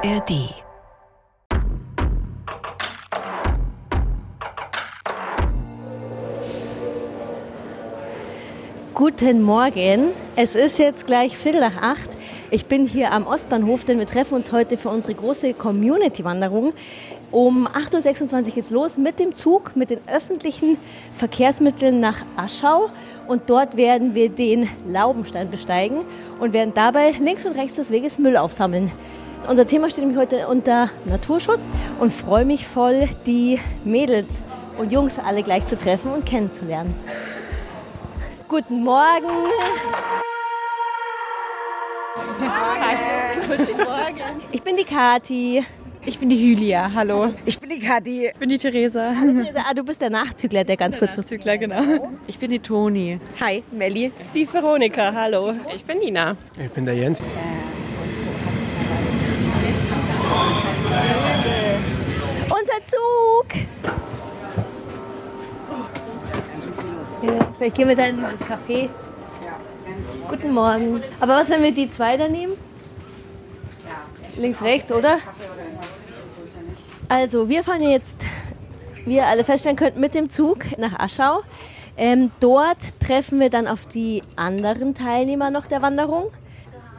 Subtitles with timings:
[0.00, 0.54] ARD.
[8.94, 10.10] Guten Morgen.
[10.36, 12.16] Es ist jetzt gleich Viertel nach acht.
[12.52, 16.74] Ich bin hier am Ostbahnhof, denn wir treffen uns heute für unsere große Community-Wanderung.
[17.32, 20.78] Um 8.26 Uhr geht's los mit dem Zug, mit den öffentlichen
[21.14, 22.90] Verkehrsmitteln nach Aschau.
[23.26, 26.02] Und dort werden wir den Laubenstein besteigen
[26.38, 28.92] und werden dabei links und rechts des Weges Müll aufsammeln.
[29.46, 31.68] Unser Thema steht nämlich heute unter Naturschutz
[32.00, 34.28] und freue mich voll, die Mädels
[34.78, 36.94] und Jungs alle gleich zu treffen und kennenzulernen.
[38.46, 39.26] Guten Morgen.
[43.48, 44.42] Guten Morgen.
[44.52, 45.64] Ich bin die Kati.
[46.04, 47.34] Ich bin die Julia, hallo.
[47.44, 48.28] Ich bin die Kati.
[48.28, 49.14] Ich bin die Theresa.
[49.14, 49.64] Hallo Theresa.
[49.68, 52.10] Ah, du bist der Nachzügler, der ganz kurz Nachzügler, genau.
[52.26, 53.20] Ich bin die Toni.
[53.40, 54.12] Hi, Melli.
[54.34, 55.54] Die Veronika, hallo.
[55.74, 56.36] Ich bin Nina.
[56.58, 57.22] Ich bin der Jens.
[62.44, 63.46] Unser Zug.
[67.22, 68.88] Ja, vielleicht gehen wir dann in dieses Café.
[70.28, 71.02] Guten Morgen.
[71.20, 72.52] Aber was, wenn wir die zwei da nehmen?
[74.36, 75.18] Links, rechts, oder?
[77.08, 78.26] Also, wir fahren jetzt,
[79.06, 81.40] wie ihr alle feststellen könnt, mit dem Zug nach Aschau.
[81.96, 86.30] Ähm, dort treffen wir dann auf die anderen Teilnehmer noch der Wanderung.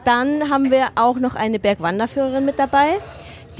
[0.04, 2.98] Dann haben wir auch noch eine Bergwanderführerin mit dabei,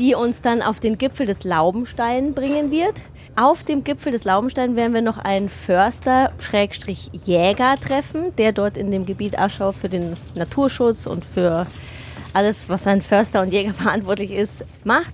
[0.01, 2.95] die uns dann auf den Gipfel des Laubenstein bringen wird.
[3.37, 9.05] Auf dem Gipfel des Laubenstein werden wir noch einen Förster-Jäger treffen, der dort in dem
[9.05, 11.67] Gebiet Aschau für den Naturschutz und für
[12.33, 15.12] alles, was ein Förster und Jäger verantwortlich ist, macht.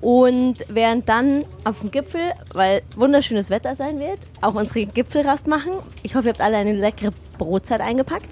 [0.00, 5.72] Und werden dann auf dem Gipfel, weil wunderschönes Wetter sein wird, auch unsere Gipfelrast machen.
[6.04, 8.28] Ich hoffe, ihr habt alle eine leckere Brotzeit eingepackt.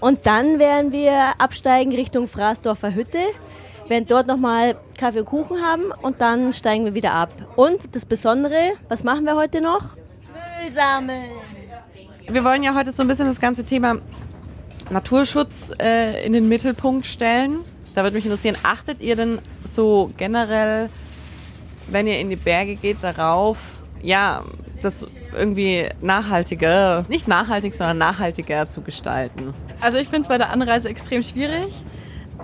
[0.00, 3.18] Und dann werden wir absteigen Richtung Fraßdorfer Hütte,
[3.88, 7.30] werden dort nochmal Kaffee und Kuchen haben und dann steigen wir wieder ab.
[7.56, 9.94] Und das Besondere, was machen wir heute noch?
[10.32, 11.30] Müll sammeln.
[12.28, 13.98] Wir wollen ja heute so ein bisschen das ganze Thema
[14.90, 17.60] Naturschutz äh, in den Mittelpunkt stellen.
[17.94, 20.90] Da würde mich interessieren, achtet ihr denn so generell,
[21.88, 23.58] wenn ihr in die Berge geht, darauf,
[24.02, 24.44] ja,
[24.82, 29.54] das irgendwie nachhaltiger, nicht nachhaltig, sondern nachhaltiger zu gestalten?
[29.80, 31.66] Also ich finde es bei der Anreise extrem schwierig.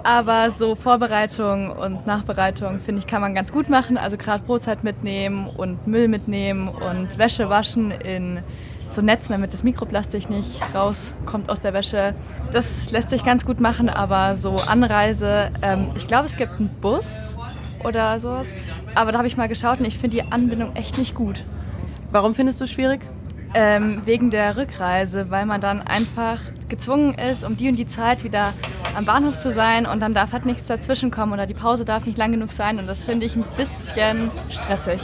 [0.05, 3.97] Aber so Vorbereitung und Nachbereitung, finde ich, kann man ganz gut machen.
[3.97, 8.41] Also gerade Brotzeit mitnehmen und Müll mitnehmen und Wäsche waschen in
[8.89, 12.15] so Netzen, damit das Mikroplastik nicht rauskommt aus der Wäsche.
[12.53, 16.69] Das lässt sich ganz gut machen, aber so Anreise, ähm, ich glaube, es gibt einen
[16.69, 17.37] Bus
[17.85, 18.49] oder sowas.
[18.95, 21.43] Aber da habe ich mal geschaut und ich finde die Anbindung echt nicht gut.
[22.11, 23.01] Warum findest du es schwierig?
[23.55, 26.41] Ähm, wegen der Rückreise, weil man dann einfach
[26.73, 28.55] gezwungen ist, um die und die Zeit wieder
[28.97, 32.07] am Bahnhof zu sein und dann darf halt nichts dazwischen kommen oder die Pause darf
[32.07, 35.01] nicht lang genug sein und das finde ich ein bisschen stressig.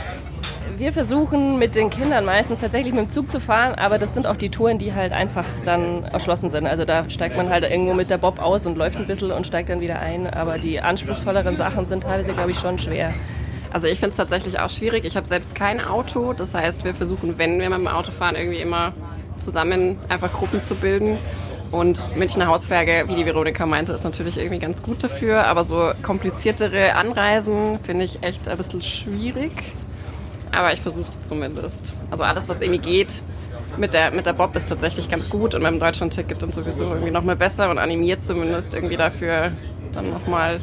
[0.78, 4.26] Wir versuchen mit den Kindern meistens tatsächlich mit dem Zug zu fahren, aber das sind
[4.26, 6.66] auch die Touren, die halt einfach dann erschlossen sind.
[6.66, 9.46] Also da steigt man halt irgendwo mit der Bob aus und läuft ein bisschen und
[9.46, 10.26] steigt dann wieder ein.
[10.26, 13.12] Aber die anspruchsvolleren Sachen sind teilweise, glaube ich, schon schwer.
[13.72, 15.04] Also ich finde es tatsächlich auch schwierig.
[15.04, 16.32] Ich habe selbst kein Auto.
[16.32, 18.92] Das heißt, wir versuchen, wenn wir mit dem Auto fahren, irgendwie immer
[19.38, 21.18] zusammen einfach Gruppen zu bilden.
[21.70, 25.46] Und Münchner Hausberge, wie die Veronika meinte, ist natürlich irgendwie ganz gut dafür.
[25.46, 29.52] Aber so kompliziertere Anreisen finde ich echt ein bisschen schwierig.
[30.50, 31.92] Aber ich versuche es zumindest.
[32.10, 33.22] Also alles, was irgendwie geht,
[33.76, 37.10] mit der, mit der Bob ist tatsächlich ganz gut und beim Deutschland-Ticket dann sowieso irgendwie
[37.10, 39.52] nochmal besser und animiert zumindest irgendwie dafür,
[39.92, 40.60] dann nochmal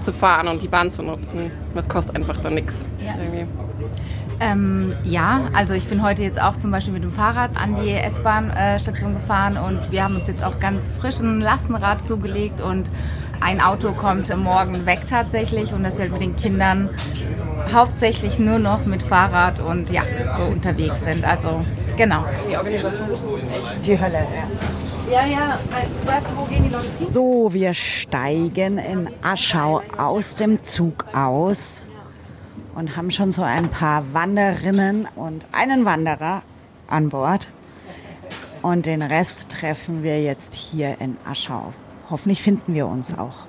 [0.00, 1.50] zu fahren und die Bahn zu nutzen.
[1.74, 2.84] Das kostet einfach dann nichts.
[3.00, 3.14] Ja.
[4.40, 7.92] Ähm, ja, also ich bin heute jetzt auch zum Beispiel mit dem Fahrrad an die
[7.92, 12.88] S-Bahn-Station gefahren und wir haben uns jetzt auch ganz frischen Lastenrad zugelegt und
[13.40, 16.88] ein Auto kommt morgen weg tatsächlich und dass wir mit den Kindern
[17.72, 20.02] hauptsächlich nur noch mit Fahrrad und ja,
[20.36, 21.24] so unterwegs sind.
[21.24, 21.64] Also
[21.96, 22.24] genau.
[23.84, 24.48] Die Hölle, ja.
[25.12, 25.58] Ja, ja,
[26.06, 27.06] weißt du, wo gehen die Leute hin?
[27.12, 31.82] So, wir steigen in Aschau aus dem Zug aus
[32.74, 36.42] und haben schon so ein paar Wanderinnen und einen Wanderer
[36.88, 37.48] an Bord.
[38.62, 41.72] Und den Rest treffen wir jetzt hier in Aschau.
[42.10, 43.46] Hoffentlich finden wir uns auch.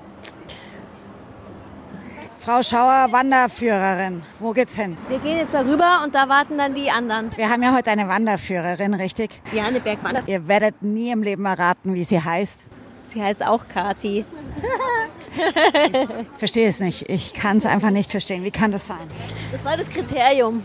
[2.40, 4.96] Frau Schauer, Wanderführerin, wo geht's hin?
[5.10, 7.36] Wir gehen jetzt darüber und da warten dann die anderen.
[7.36, 9.42] Wir haben ja heute eine Wanderführerin, richtig?
[9.52, 10.22] Ja, eine Bergwander.
[10.28, 12.64] Ihr werdet nie im Leben erraten, wie sie heißt.
[13.08, 14.26] Sie heißt auch Kati.
[16.38, 17.10] Verstehe es nicht.
[17.10, 18.44] Ich kann es einfach nicht verstehen.
[18.44, 19.08] Wie kann das sein?
[19.52, 20.64] Das war das Kriterium,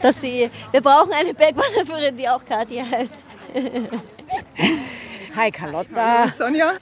[0.00, 0.50] dass sie.
[0.70, 3.14] Wir brauchen eine Bergwanderführerin, die auch Kati heißt.
[5.36, 6.32] Hi Carlotta.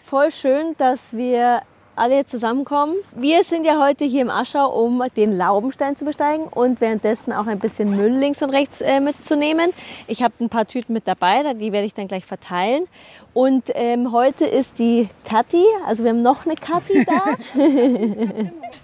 [0.05, 1.63] Voll schön, dass wir
[2.01, 2.97] alle zusammenkommen.
[3.15, 7.47] Wir sind ja heute hier im Aschau, um den Laubenstein zu besteigen und währenddessen auch
[7.47, 9.71] ein bisschen Müll links und rechts äh, mitzunehmen.
[10.07, 12.87] Ich habe ein paar Tüten mit dabei, die werde ich dann gleich verteilen.
[13.35, 17.23] Und ähm, heute ist die Kathi, also wir haben noch eine Kathi da.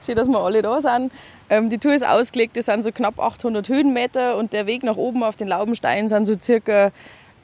[0.05, 1.11] Schön, dass wir alle da sind.
[1.49, 4.97] Ähm, die Tour ist ausgelegt, das sind so knapp 800 Höhenmeter und der Weg nach
[4.99, 6.89] oben auf den Laubenstein sind so circa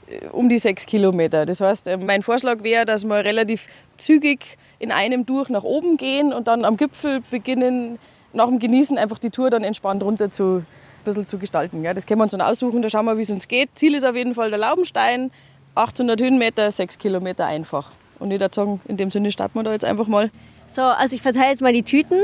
[0.07, 1.47] äh, um die sechs Kilometer.
[1.47, 5.97] Das heißt, äh, mein Vorschlag wäre, dass wir relativ zügig in einem durch nach oben
[5.97, 8.01] gehen und dann am Gipfel beginnen,
[8.33, 10.65] nach dem Genießen einfach die Tour dann entspannt runter zu,
[11.05, 11.85] bisschen zu gestalten.
[11.85, 13.71] Ja, das können wir uns dann aussuchen, da schauen wir, wie es uns geht.
[13.77, 15.31] Ziel ist auf jeden Fall der Laubenstein,
[15.77, 17.93] 800 Höhenmeter, 6 Kilometer einfach.
[18.19, 20.31] Und ich würde sagen, in dem Sinne starten wir da jetzt einfach mal.
[20.67, 22.21] So, also ich verteile jetzt mal die Tüten.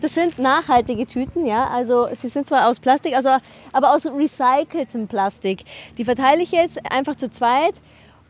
[0.00, 1.68] Das sind nachhaltige Tüten, ja.
[1.68, 3.30] Also sie sind zwar aus Plastik, also,
[3.72, 5.64] aber aus recyceltem Plastik.
[5.96, 7.74] Die verteile ich jetzt einfach zu zweit.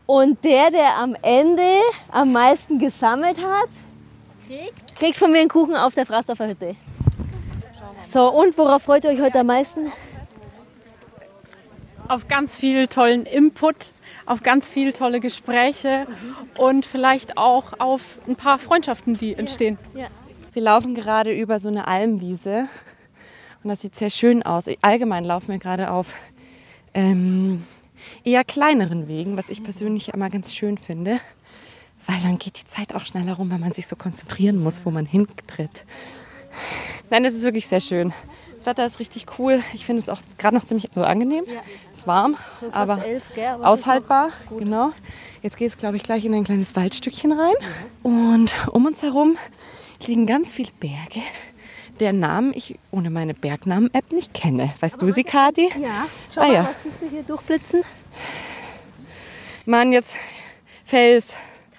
[0.05, 1.63] Und der, der am Ende
[2.09, 3.69] am meisten gesammelt hat,
[4.47, 6.75] kriegt, kriegt von mir einen Kuchen auf der Frasdorfer Hütte.
[8.07, 9.91] So, und worauf freut ihr euch heute am meisten?
[12.07, 13.75] Auf ganz viel tollen Input,
[14.25, 16.07] auf ganz viele tolle Gespräche
[16.57, 19.77] und vielleicht auch auf ein paar Freundschaften, die entstehen.
[19.93, 20.07] Ja.
[20.51, 22.67] Wir laufen gerade über so eine Almwiese
[23.63, 24.65] und das sieht sehr schön aus.
[24.81, 26.13] Allgemein laufen wir gerade auf
[26.93, 27.63] ähm,
[28.23, 31.19] eher kleineren Wegen, was ich persönlich immer ganz schön finde,
[32.07, 34.91] weil dann geht die Zeit auch schneller rum, weil man sich so konzentrieren muss, wo
[34.91, 35.85] man hintritt.
[37.09, 38.13] Nein, es ist wirklich sehr schön.
[38.55, 39.61] Das Wetter ist richtig cool.
[39.73, 41.45] Ich finde es auch gerade noch ziemlich so angenehm.
[41.91, 42.73] Es ist warm, elf?
[42.73, 43.03] Aber
[43.67, 44.29] aushaltbar.
[44.49, 44.91] Genau.
[45.41, 47.55] Jetzt geht es, glaube ich, gleich in ein kleines Waldstückchen rein.
[48.03, 49.37] Und um uns herum
[50.05, 51.21] liegen ganz viele Berge,
[52.01, 54.73] deren Namen ich ohne meine Bergnamen-App nicht kenne.
[54.81, 55.69] Weißt du sie, Kati?
[55.81, 56.63] Ja, schau Ah, mal, ja.
[56.63, 57.83] was siehst du hier durchblitzen?
[59.65, 60.17] Mann, jetzt
[60.83, 61.35] Fels,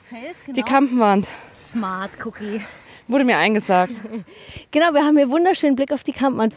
[0.08, 0.54] Fels, genau.
[0.56, 1.28] die Kampenwand.
[1.50, 2.60] Smart Cookie.
[3.08, 3.92] Wurde mir eingesagt.
[4.70, 6.50] Genau, wir haben hier wunderschönen Blick auf die Kampmann.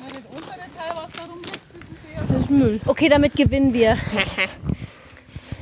[2.85, 3.97] Okay, damit gewinnen wir.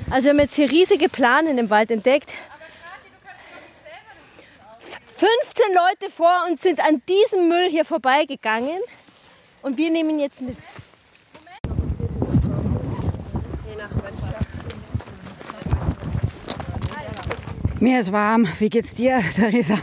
[0.10, 2.34] Also wir haben jetzt hier riesige Plane in dem Wald entdeckt.
[5.24, 8.78] 15 Leute vor uns sind an diesem Müll hier vorbeigegangen
[9.62, 10.58] und wir nehmen ihn jetzt mit.
[17.80, 18.50] Mir ist warm.
[18.60, 19.78] Wie geht's dir, Theresa?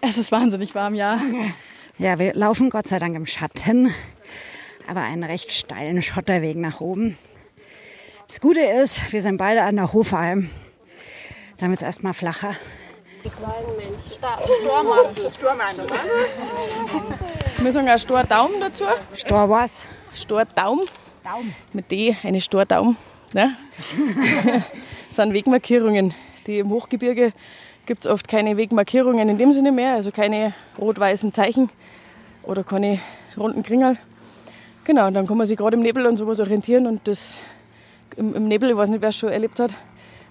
[0.00, 1.20] Es ist wahnsinnig warm, ja.
[1.98, 3.92] Ja, wir laufen Gott sei Dank im Schatten,
[4.86, 7.18] aber einen recht steilen Schotterweg nach oben.
[8.28, 10.48] Das Gute ist, wir sind beide an der Hofalm.
[11.56, 12.54] Dann wird es erstmal flacher.
[17.58, 18.84] Wir sagen auch Stordaum dazu.
[19.14, 19.86] Stor was?
[20.14, 20.80] Stordaum.
[21.22, 21.54] Daum.
[21.72, 22.96] Mit D, eine Stordaum.
[23.32, 23.56] Ne?
[23.76, 26.14] das sind Wegmarkierungen.
[26.46, 27.32] Die im Hochgebirge
[27.86, 31.70] gibt es oft keine Wegmarkierungen in dem Sinne mehr, also keine rot-weißen Zeichen
[32.44, 33.00] oder keine
[33.36, 33.98] runden Kringel.
[34.84, 37.42] Genau, und dann kann man sich gerade im Nebel und sowas orientieren und das
[38.16, 39.76] im, im Nebel, ich weiß nicht, wer es schon erlebt hat,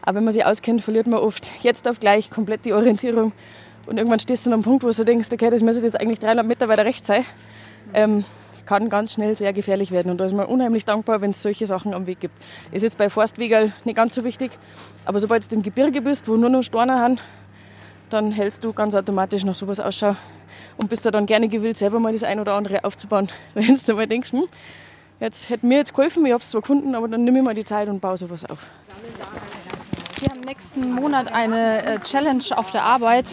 [0.02, 3.32] aber wenn man sich auskennt, verliert man oft jetzt auf gleich komplett die Orientierung
[3.86, 6.20] und irgendwann stehst du an einem Punkt, wo du denkst, okay, das müsste jetzt eigentlich
[6.20, 7.26] 300 Meter weiter rechts sein.
[7.94, 8.24] Ähm,
[8.70, 10.12] kann ganz schnell sehr gefährlich werden.
[10.12, 12.36] Und da ist man unheimlich dankbar, wenn es solche Sachen am Weg gibt.
[12.72, 14.52] Ist jetzt bei Forstwegel nicht ganz so wichtig,
[15.06, 17.18] aber sobald du im Gebirge bist, wo nur noch Steine haben,
[18.12, 20.16] dann hältst du ganz automatisch nach sowas Ausschau
[20.78, 23.30] und bist da dann gerne gewillt, selber mal das ein oder andere aufzubauen.
[23.56, 24.44] Wenn du mal denkst, hm,
[25.20, 27.56] jetzt hätte mir jetzt geholfen, ich habe es zwar gefunden, aber dann nehme ich mal
[27.56, 28.60] die Zeit und baue sowas auf.
[30.22, 33.26] Wir haben nächsten Monat eine äh, Challenge auf der Arbeit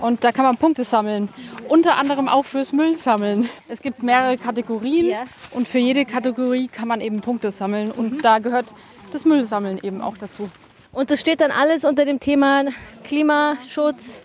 [0.00, 1.30] und da kann man Punkte sammeln.
[1.66, 3.48] Unter anderem auch fürs Müllsammeln.
[3.68, 5.16] Es gibt mehrere Kategorien
[5.52, 8.66] und für jede Kategorie kann man eben Punkte sammeln und da gehört
[9.12, 10.50] das Müllsammeln eben auch dazu.
[10.92, 12.64] Und das steht dann alles unter dem Thema
[13.04, 14.20] Klimaschutz,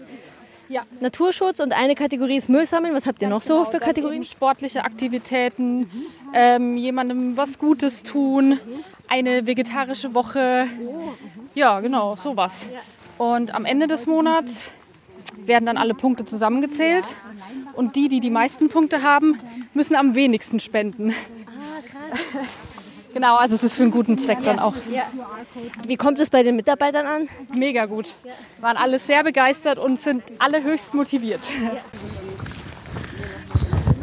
[0.70, 0.84] Ja.
[1.00, 2.94] Naturschutz und eine Kategorie ist Müllsammeln.
[2.94, 4.24] Was habt ihr noch so für Kategorien?
[4.24, 5.90] Sportliche Aktivitäten,
[6.34, 8.60] ähm, jemandem was Gutes tun,
[9.08, 10.68] eine vegetarische Woche.
[11.56, 12.70] Ja, genau, sowas.
[13.18, 14.70] Und am Ende des Monats
[15.38, 17.16] werden dann alle Punkte zusammengezählt.
[17.74, 19.40] Und die, die die meisten Punkte haben,
[19.74, 21.16] müssen am wenigsten spenden.
[23.20, 24.74] Genau, also es ist für einen guten Zweck dann auch.
[25.86, 27.28] Wie kommt es bei den Mitarbeitern an?
[27.54, 28.16] Mega gut.
[28.62, 31.42] Waren alle sehr begeistert und sind alle höchst motiviert.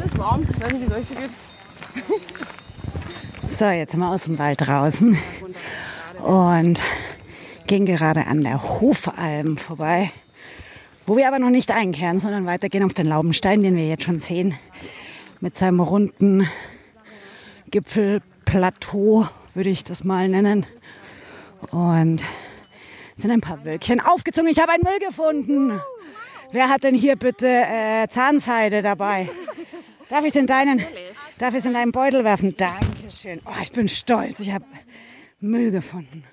[0.05, 1.31] ist warm, ich weiß nicht, wie es euch so geht.
[3.43, 5.17] So, jetzt sind wir aus dem Wald draußen
[6.23, 6.83] und
[7.65, 10.11] gehen gerade an der Hofalm vorbei,
[11.07, 14.19] wo wir aber noch nicht einkehren, sondern weitergehen auf den Laubenstein, den wir jetzt schon
[14.19, 14.53] sehen,
[15.39, 16.47] mit seinem runden
[18.47, 20.65] Gipfelplateau, würde ich das mal nennen.
[21.71, 22.23] Und
[23.15, 24.49] es sind ein paar Wölkchen aufgezogen.
[24.49, 25.81] Ich habe einen Müll gefunden.
[26.51, 29.29] Wer hat denn hier bitte äh, Zahnseide dabei?
[30.09, 30.81] Darf ich es in deinen,
[31.37, 32.55] darf ich in deinen Beutel werfen?
[32.55, 33.41] Dankeschön.
[33.45, 34.39] Oh, ich bin stolz.
[34.39, 34.65] Ich habe
[35.41, 36.23] Müll gefunden.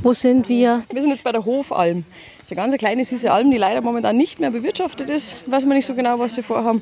[0.00, 0.84] Wo sind wir?
[0.92, 2.04] Wir sind jetzt bei der Hofalm.
[2.48, 5.36] Das ist eine ganz kleine, süße Alm, die leider momentan nicht mehr bewirtschaftet ist.
[5.44, 6.80] Weiß man nicht so genau, was sie vorhaben.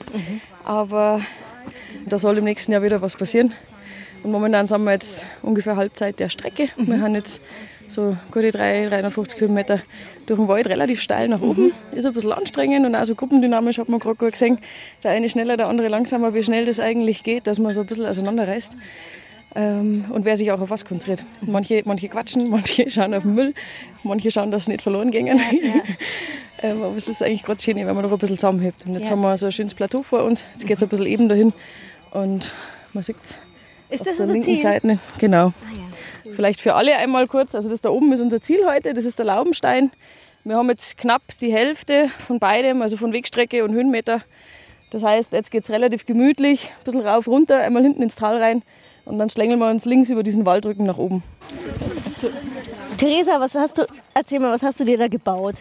[0.62, 1.20] Aber
[2.08, 3.52] da soll im nächsten Jahr wieder was passieren.
[4.22, 6.68] Und momentan sind wir jetzt ungefähr Halbzeit der Strecke.
[6.76, 7.42] Wir haben jetzt
[7.88, 9.80] so gute 3, 350 Kilometer
[10.26, 11.72] durch den Wald, relativ steil nach oben.
[11.90, 14.58] Ist ein bisschen anstrengend und auch so gruppendynamisch hat man gerade gut gesehen.
[15.02, 17.88] Der eine schneller, der andere langsamer, wie schnell das eigentlich geht, dass man so ein
[17.88, 18.76] bisschen auseinanderreißt.
[19.54, 21.24] Ähm, und wer sich auch auf was konzentriert.
[21.42, 23.54] Manche, manche quatschen, manche schauen auf den Müll,
[24.02, 25.26] manche schauen, dass sie nicht verloren gehen.
[26.62, 28.84] ähm, aber es ist eigentlich gerade schön, wenn man noch ein bisschen zusammenhebt.
[28.86, 29.12] Und jetzt Ja.
[29.12, 30.44] haben wir so ein schönes Plateau vor uns.
[30.52, 31.52] Jetzt geht es ein bisschen eben dahin.
[32.10, 32.52] Und
[32.92, 33.38] man sieht Ist auf
[33.90, 34.58] das der unser linken Ziel?
[34.62, 34.98] Seite.
[35.18, 35.52] Genau.
[36.34, 37.54] Vielleicht für alle einmal kurz.
[37.54, 38.92] Also das da oben ist unser Ziel heute.
[38.92, 39.90] Das ist der Laubenstein.
[40.44, 44.20] Wir haben jetzt knapp die Hälfte von beidem, also von Wegstrecke und Höhenmeter.
[44.90, 48.36] Das heißt, jetzt geht es relativ gemütlich, ein bisschen rauf, runter, einmal hinten ins Tal
[48.40, 48.62] rein
[49.06, 51.22] und dann schlängeln wir uns links über diesen Waldrücken nach oben.
[52.98, 55.56] Theresa, was hast du, erzähl mal, was hast du dir da gebaut?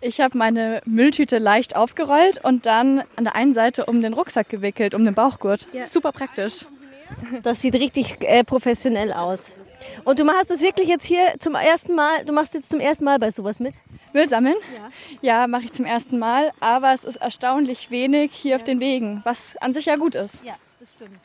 [0.00, 4.48] Ich habe meine Mülltüte leicht aufgerollt und dann an der einen Seite um den Rucksack
[4.48, 5.66] gewickelt, um den Bauchgurt.
[5.90, 6.66] Super praktisch.
[7.42, 9.50] Das sieht richtig äh, professionell aus.
[10.04, 13.04] Und du machst das wirklich jetzt hier zum ersten Mal, du machst jetzt zum ersten
[13.04, 13.74] Mal bei sowas mit?
[14.12, 14.56] Müll sammeln?
[15.22, 19.20] Ja, mache ich zum ersten Mal, aber es ist erstaunlich wenig hier auf den Wegen,
[19.24, 20.44] was an sich ja gut ist.
[20.44, 21.18] Ja, das stimmt.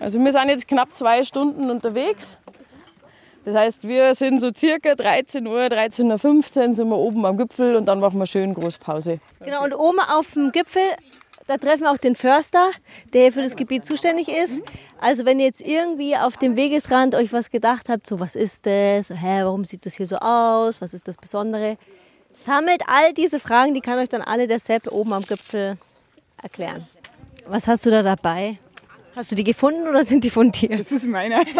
[0.00, 2.38] Also wir sind jetzt knapp zwei Stunden unterwegs.
[3.44, 7.76] Das heißt, wir sind so circa 13 Uhr, 13.15 Uhr sind wir oben am Gipfel
[7.76, 9.20] und dann machen wir schön Großpause.
[9.40, 10.82] Genau, und oben auf dem Gipfel,
[11.46, 12.70] da treffen wir auch den Förster,
[13.12, 14.62] der für das Gebiet zuständig ist.
[14.98, 18.64] Also wenn ihr jetzt irgendwie auf dem Wegesrand euch was gedacht habt, so was ist
[18.64, 21.76] das, hä, warum sieht das hier so aus, was ist das Besondere,
[22.32, 25.76] sammelt all diese Fragen, die kann euch dann alle der Sepp oben am Gipfel
[26.42, 26.82] erklären.
[27.46, 28.58] Was hast du da dabei?
[29.16, 30.78] Hast du die gefunden oder sind die von dir?
[30.78, 31.44] Das ist meiner.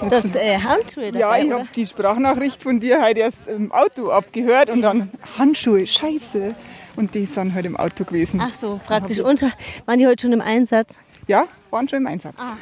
[0.00, 3.70] Du hast äh, Handschuhe dabei, Ja, ich habe die Sprachnachricht von dir heute erst im
[3.70, 6.56] Auto abgehört und dann Handschuhe, scheiße.
[6.96, 8.40] Und die sind heute im Auto gewesen.
[8.42, 9.52] Ach so, praktisch unter.
[9.86, 10.98] Waren die heute schon im Einsatz?
[11.28, 12.34] Ja, waren schon im Einsatz.
[12.36, 12.56] Ah.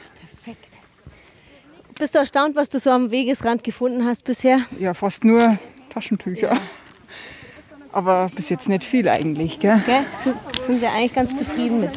[1.99, 4.61] Bist du erstaunt, was du so am Wegesrand gefunden hast bisher?
[4.79, 6.59] Ja, fast nur Taschentücher.
[7.93, 9.83] Aber bis jetzt nicht viel eigentlich, gell?
[9.87, 10.05] Gell?
[10.61, 11.91] Sind wir eigentlich ganz zufrieden mit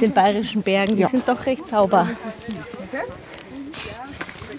[0.00, 0.96] den bayerischen Bergen.
[0.96, 1.08] Die Ja.
[1.08, 2.08] sind doch recht sauber.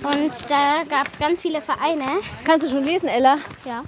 [0.03, 2.03] Und da gab es ganz viele Vereine.
[2.43, 3.36] Kannst du schon lesen, Ella?
[3.65, 3.83] Ja.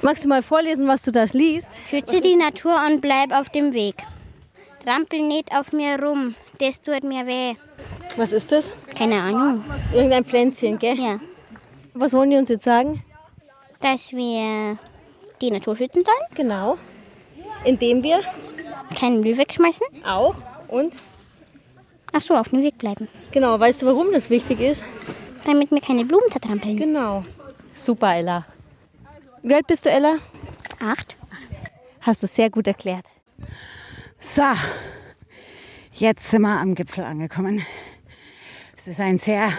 [0.00, 1.70] Magst du mal vorlesen, was du da liest?
[1.90, 3.96] Schütze die Natur und bleib auf dem Weg.
[4.84, 7.54] Trampel nicht auf mir rum, das tut mir weh.
[8.16, 8.72] Was ist das?
[8.96, 9.64] Keine Ahnung.
[9.92, 10.98] Irgendein Pflänzchen, gell?
[10.98, 11.20] Ja.
[11.94, 13.02] Was wollen die uns jetzt sagen?
[13.80, 14.78] Dass wir
[15.40, 16.34] die Natur schützen sollen.
[16.34, 16.78] Genau.
[17.64, 18.20] Indem wir
[18.98, 19.86] keinen Müll wegschmeißen.
[20.06, 20.36] Auch.
[20.68, 20.94] Und?
[22.12, 23.08] Ach so, auf dem Weg bleiben.
[23.32, 24.84] Genau, weißt du, warum das wichtig ist?
[25.44, 26.76] Damit wir keine Blumen zertrampeln.
[26.76, 27.24] Genau.
[27.74, 28.46] Super, Ella.
[29.42, 30.16] Wie alt bist du, Ella?
[30.80, 31.16] Acht.
[32.00, 33.04] Hast du sehr gut erklärt.
[34.20, 34.42] So,
[35.92, 37.62] jetzt sind wir am Gipfel angekommen.
[38.76, 39.52] Es ist ein sehr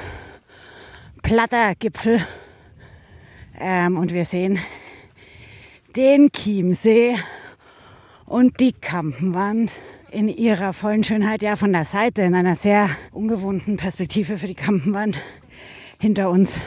[1.22, 2.26] platter Gipfel
[3.60, 4.60] ähm, und wir sehen
[5.96, 7.18] den Chiemsee
[8.26, 9.72] und die Kampenwand
[10.12, 14.56] in ihrer vollen Schönheit, ja von der Seite, in einer sehr ungewohnten Perspektive für die
[14.56, 15.20] Kampenwand.
[16.00, 16.62] Hinter uns,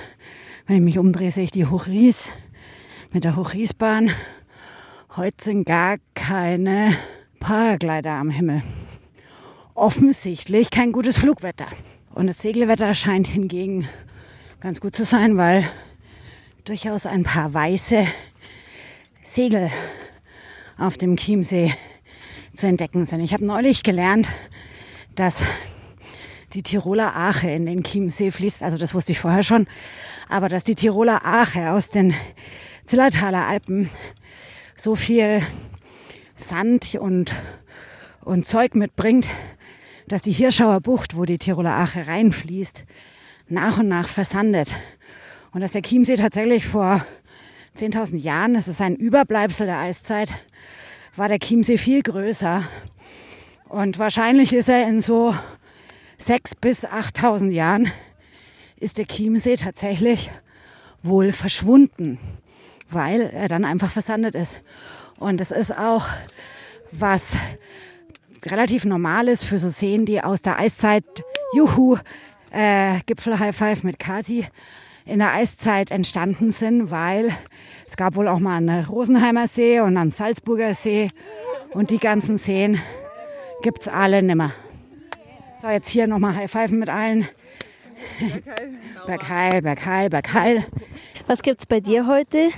[0.66, 2.24] wenn ich mich umdrehe, sehe ich die Hochries
[3.12, 4.10] mit der Hochriesbahn.
[5.16, 6.96] Heute sind gar keine
[7.40, 8.62] Paraglider am Himmel.
[9.74, 11.66] Offensichtlich kein gutes Flugwetter.
[12.14, 13.88] Und das Segelwetter scheint hingegen
[14.60, 15.64] ganz gut zu sein, weil
[16.64, 18.06] durchaus ein paar weiße
[19.22, 19.70] Segel
[20.78, 21.72] auf dem Chiemsee
[22.54, 23.20] zu entdecken sind.
[23.20, 24.28] Ich habe neulich gelernt,
[25.14, 25.44] dass
[26.54, 28.62] die Tiroler Ache in den Chiemsee fließt.
[28.62, 29.66] Also das wusste ich vorher schon.
[30.28, 32.14] Aber dass die Tiroler Ache aus den
[32.84, 33.90] Zillertaler Alpen
[34.76, 35.42] so viel
[36.36, 37.34] Sand und,
[38.22, 39.30] und Zeug mitbringt,
[40.08, 42.84] dass die Hirschauer Bucht, wo die Tiroler Ache reinfließt,
[43.48, 44.76] nach und nach versandet.
[45.52, 47.04] Und dass der Chiemsee tatsächlich vor
[47.76, 50.34] 10.000 Jahren, das ist ein Überbleibsel der Eiszeit,
[51.16, 52.64] war der Chiemsee viel größer.
[53.68, 55.34] Und wahrscheinlich ist er in so
[56.20, 57.90] 6.000 bis 8.000 Jahren
[58.76, 60.30] ist der Chiemsee tatsächlich
[61.02, 62.18] wohl verschwunden,
[62.90, 64.60] weil er dann einfach versandet ist.
[65.18, 66.06] Und das ist auch
[66.90, 67.36] was
[68.44, 71.04] relativ Normales für so Seen, die aus der Eiszeit,
[71.54, 71.96] juhu,
[72.50, 74.46] äh, Gipfel High Five mit Kati
[75.04, 77.32] in der Eiszeit entstanden sind, weil
[77.86, 81.08] es gab wohl auch mal einen Rosenheimer See und einen Salzburger See
[81.70, 82.80] und die ganzen Seen
[83.62, 84.52] gibt's alle nimmer.
[85.58, 87.28] So, jetzt hier nochmal High Five mit allen.
[89.06, 90.66] Bergheil, Bergheil, Bergheil.
[91.26, 92.50] Was gibt's bei dir heute?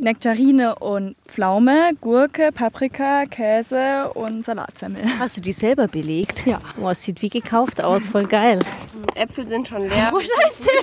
[0.00, 5.02] Nektarine und Pflaume, Gurke, Paprika, Käse und Salatsemmel.
[5.18, 6.46] Hast du die selber belegt?
[6.46, 6.60] Ja.
[6.80, 8.58] Oh, es sieht wie gekauft aus, voll geil.
[9.14, 10.10] Äpfel sind schon leer.
[10.12, 10.68] Oh, scheiße.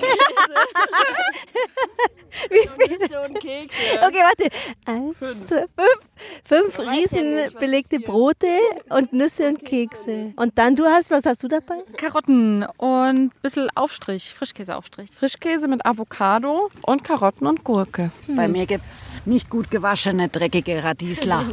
[2.50, 2.98] Wie viel?
[2.98, 3.78] Nüsse und Kekse.
[4.06, 4.50] Okay, warte.
[4.86, 6.00] Eins, zwei, fünf.
[6.44, 8.48] Fünf riesen belegte Brote
[8.90, 10.34] und Nüsse und Kekse.
[10.36, 11.84] Und dann, du hast, was hast du dabei?
[11.98, 15.10] Karotten und ein bisschen Aufstrich, Frischkäseaufstrich.
[15.12, 18.12] Frischkäse mit Avocado und Karotten und Gurke.
[18.28, 21.46] Bei mir gibt's nicht gut gewaschene, dreckige Radiesler.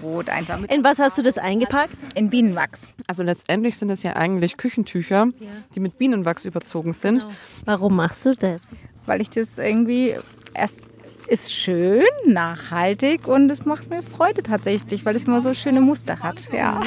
[0.00, 1.96] Brot einfach mit In was hast du das eingepackt?
[2.14, 2.88] in Bienenwachs.
[3.06, 5.28] Also letztendlich sind es ja eigentlich Küchentücher,
[5.74, 7.26] die mit Bienenwachs überzogen sind.
[7.64, 8.62] Warum machst du das?
[9.06, 10.14] weil ich das irgendwie
[10.54, 10.82] erst
[11.28, 16.20] ist schön, nachhaltig und es macht mir Freude tatsächlich, weil es immer so schöne Muster
[16.20, 16.50] hat.
[16.52, 16.80] Ja.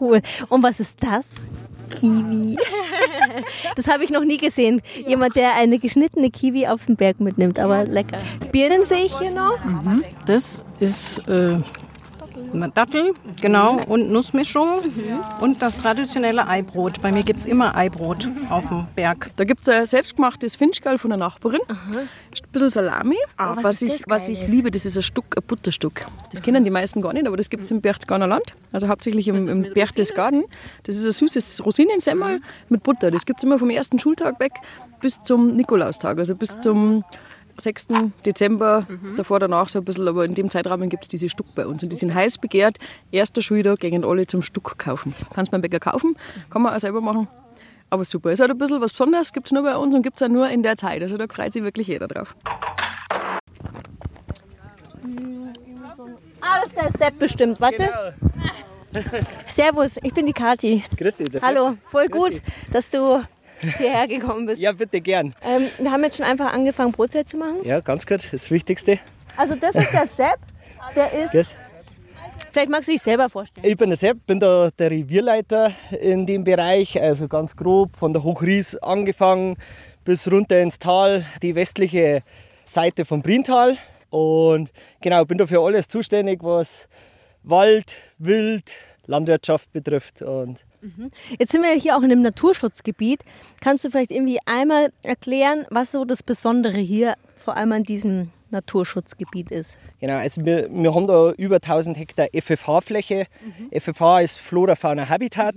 [0.00, 0.20] Cool.
[0.48, 1.28] Und was ist das?
[1.90, 2.56] Kiwi.
[3.74, 4.80] Das habe ich noch nie gesehen.
[5.06, 8.18] Jemand, der eine geschnittene Kiwi auf den Berg mitnimmt, aber lecker.
[8.52, 9.58] Birnen sehe ich hier noch.
[10.24, 11.58] Das ist äh,
[12.74, 14.80] Dattel, genau, und Nussmischung
[15.40, 17.00] und das traditionelle Eibrot.
[17.00, 19.30] Bei mir gibt es immer Eibrot auf dem Berg.
[19.36, 21.60] Da gibt es ein selbstgemachtes Finchgall von einer Nachbarin.
[21.68, 22.08] Ein
[22.52, 23.16] bisschen Salami.
[23.36, 26.06] was was, ist ich, das was ich liebe, das ist ein Stück, ein Butterstück.
[26.30, 28.54] Das kennen die meisten gar nicht, aber das gibt es im Berchtesgadener Land.
[28.72, 30.44] Also hauptsächlich im, im Berchtesgaden.
[30.82, 33.10] Das ist ein süßes Rosinensemmel mit Butter.
[33.10, 34.52] Das gibt es immer vom ersten Schultag weg
[35.00, 37.04] bis zum Nikolaustag, also bis zum
[37.58, 37.88] 6.
[38.24, 38.86] Dezember,
[39.16, 41.82] davor, danach so ein bisschen, aber in dem Zeitrahmen gibt es diese Stück bei uns.
[41.82, 42.78] Und die sind heiß begehrt.
[43.10, 45.14] Erster Schultag gehen alle zum Stück kaufen.
[45.34, 46.16] Kannst beim Bäcker kaufen,
[46.50, 47.28] kann man auch selber machen.
[47.88, 50.16] Aber super, ist halt ein bisschen was Besonderes, gibt es nur bei uns und gibt
[50.16, 51.02] es auch nur in der Zeit.
[51.02, 52.34] Also da freut sich wirklich jeder drauf.
[56.40, 57.60] Das ist der Sepp bestimmt.
[57.60, 58.14] Warte.
[59.46, 60.82] Servus, ich bin die Kati.
[60.96, 61.28] Grüß dich.
[61.30, 62.42] das- Hallo, voll Grüß gut, dich.
[62.72, 63.22] dass du
[63.60, 64.60] hierher gekommen bist.
[64.60, 65.32] Ja, bitte gern.
[65.44, 67.58] Ähm, wir haben jetzt schon einfach angefangen, Brotzeit zu machen.
[67.64, 68.28] Ja, ganz gut.
[68.32, 68.98] Das Wichtigste.
[69.36, 70.38] Also das ist der Sepp.
[70.94, 71.56] Der ist, Grüß.
[72.52, 73.66] vielleicht magst du dich selber vorstellen.
[73.66, 77.00] Ich bin der Sepp, bin da der Revierleiter in dem Bereich.
[77.00, 79.56] Also ganz grob von der Hochries angefangen
[80.04, 82.22] bis runter ins Tal, die westliche
[82.64, 83.76] Seite vom Priental.
[84.10, 86.88] Und genau, bin da für alles zuständig, was
[87.42, 88.72] Wald, Wild,
[89.06, 90.22] Landwirtschaft betrifft.
[90.22, 90.64] Und
[91.38, 93.24] Jetzt sind wir ja hier auch in einem Naturschutzgebiet.
[93.60, 98.30] Kannst du vielleicht irgendwie einmal erklären, was so das Besondere hier vor allem an diesem
[98.50, 99.78] Naturschutzgebiet ist?
[100.00, 103.26] Genau, also wir, wir haben da über 1000 Hektar FFH-Fläche.
[103.72, 105.56] FFH ist Flora, Fauna, Habitat.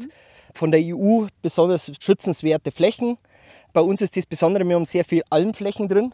[0.56, 3.18] Von der EU besonders schützenswerte Flächen.
[3.74, 6.14] Bei uns ist das Besondere, wir haben sehr viel Almflächen drin.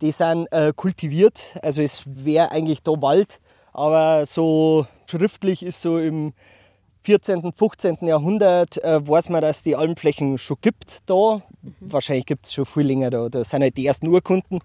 [0.00, 3.40] Die sind äh, kultiviert, also es wäre eigentlich da Wald,
[3.72, 6.32] aber so schriftlich ist so im
[7.04, 7.98] 14., 15.
[8.06, 11.42] Jahrhundert äh, weiß man, dass die Almflächen schon gibt da.
[11.80, 13.28] Wahrscheinlich gibt es schon viel länger da.
[13.28, 14.60] Da sind halt die ersten Urkunden.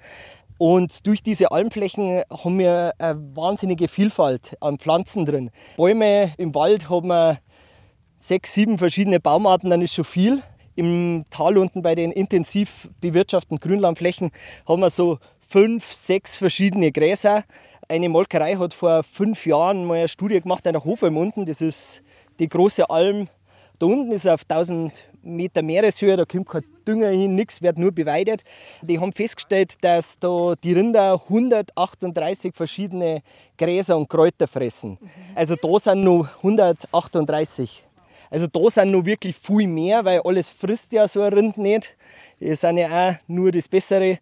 [0.58, 5.52] Und durch diese Almflächen haben wir eine wahnsinnige Vielfalt an Pflanzen drin.
[5.75, 7.39] Bäume im Wald haben wir
[8.17, 10.41] sechs, sieben verschiedene Baumarten, dann ist schon viel.
[10.75, 14.32] Im Tal unten bei den intensiv bewirtschafteten Grünlandflächen
[14.65, 17.43] haben wir so fünf, sechs verschiedene Gräser.
[17.89, 21.45] Eine Molkerei hat vor fünf Jahren mal eine Studie gemacht an der Hofalm unten.
[21.45, 22.02] Das ist
[22.39, 23.28] die große Alm.
[23.78, 27.91] Da unten ist auf 1000 Meter Meereshöhe, da kommt kein Dünger hin, nichts, wird nur
[27.91, 28.43] beweidet.
[28.82, 33.21] Die haben festgestellt, dass da die Rinder 138 verschiedene
[33.58, 34.97] Gräser und Kräuter fressen.
[35.36, 37.84] Also da sind noch 138.
[38.30, 41.97] Also da sind noch wirklich viel mehr, weil alles frisst ja so ein Rind nicht.
[42.39, 44.19] Die sind ja auch nur das Bessere.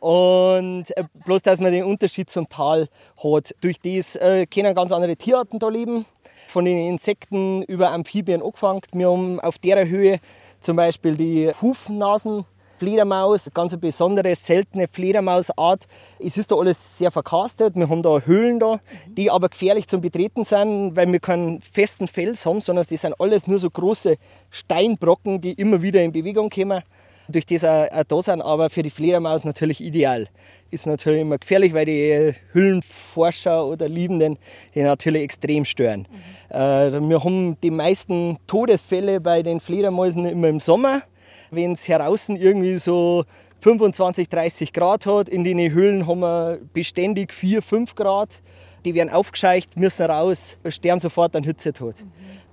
[0.00, 2.88] Und äh, bloß, dass man den Unterschied zum Tal
[3.22, 3.54] hat.
[3.60, 6.06] Durch das äh, können ganz andere Tierarten da leben.
[6.50, 8.80] Von den Insekten über Amphibien angefangen.
[8.92, 10.18] Wir haben auf der Höhe
[10.60, 12.44] zum Beispiel die Hufnasen.
[12.80, 15.86] Fledermaus, ganz eine besondere, seltene Fledermausart.
[16.18, 17.76] Es ist da alles sehr verkastet.
[17.76, 22.08] Wir haben da Höhlen da, die aber gefährlich zum Betreten sind, weil wir keinen festen
[22.08, 24.16] Fels haben, sondern die sind alles nur so große
[24.48, 26.82] Steinbrocken, die immer wieder in Bewegung kommen.
[27.30, 30.28] Durch das auch, da sind, aber für die Fledermaus natürlich ideal.
[30.70, 34.38] Ist natürlich immer gefährlich, weil die Hüllenforscher oder Liebenden
[34.74, 36.06] die natürlich extrem stören.
[36.48, 41.02] Äh, wir haben die meisten Todesfälle bei den Fledermäusen immer im Sommer
[41.50, 43.24] wenn es draußen irgendwie so
[43.60, 45.28] 25, 30 Grad hat.
[45.28, 48.40] In den Höhlen haben wir beständig 4, 5 Grad.
[48.84, 51.96] Die werden aufgescheucht, müssen raus, sterben sofort an Hitzetod.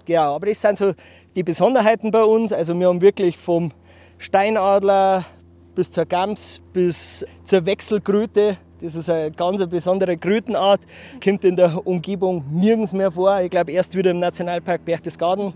[0.05, 0.93] Genau, aber das sind so
[1.35, 2.51] die Besonderheiten bei uns.
[2.51, 3.71] Also wir haben wirklich vom
[4.17, 5.25] Steinadler
[5.75, 8.57] bis zur Gams, bis zur Wechselkröte.
[8.81, 10.81] Das ist eine ganz besondere Krötenart,
[11.23, 13.41] kommt in der Umgebung nirgends mehr vor.
[13.41, 15.53] Ich glaube, erst wieder im Nationalpark Berchtesgaden.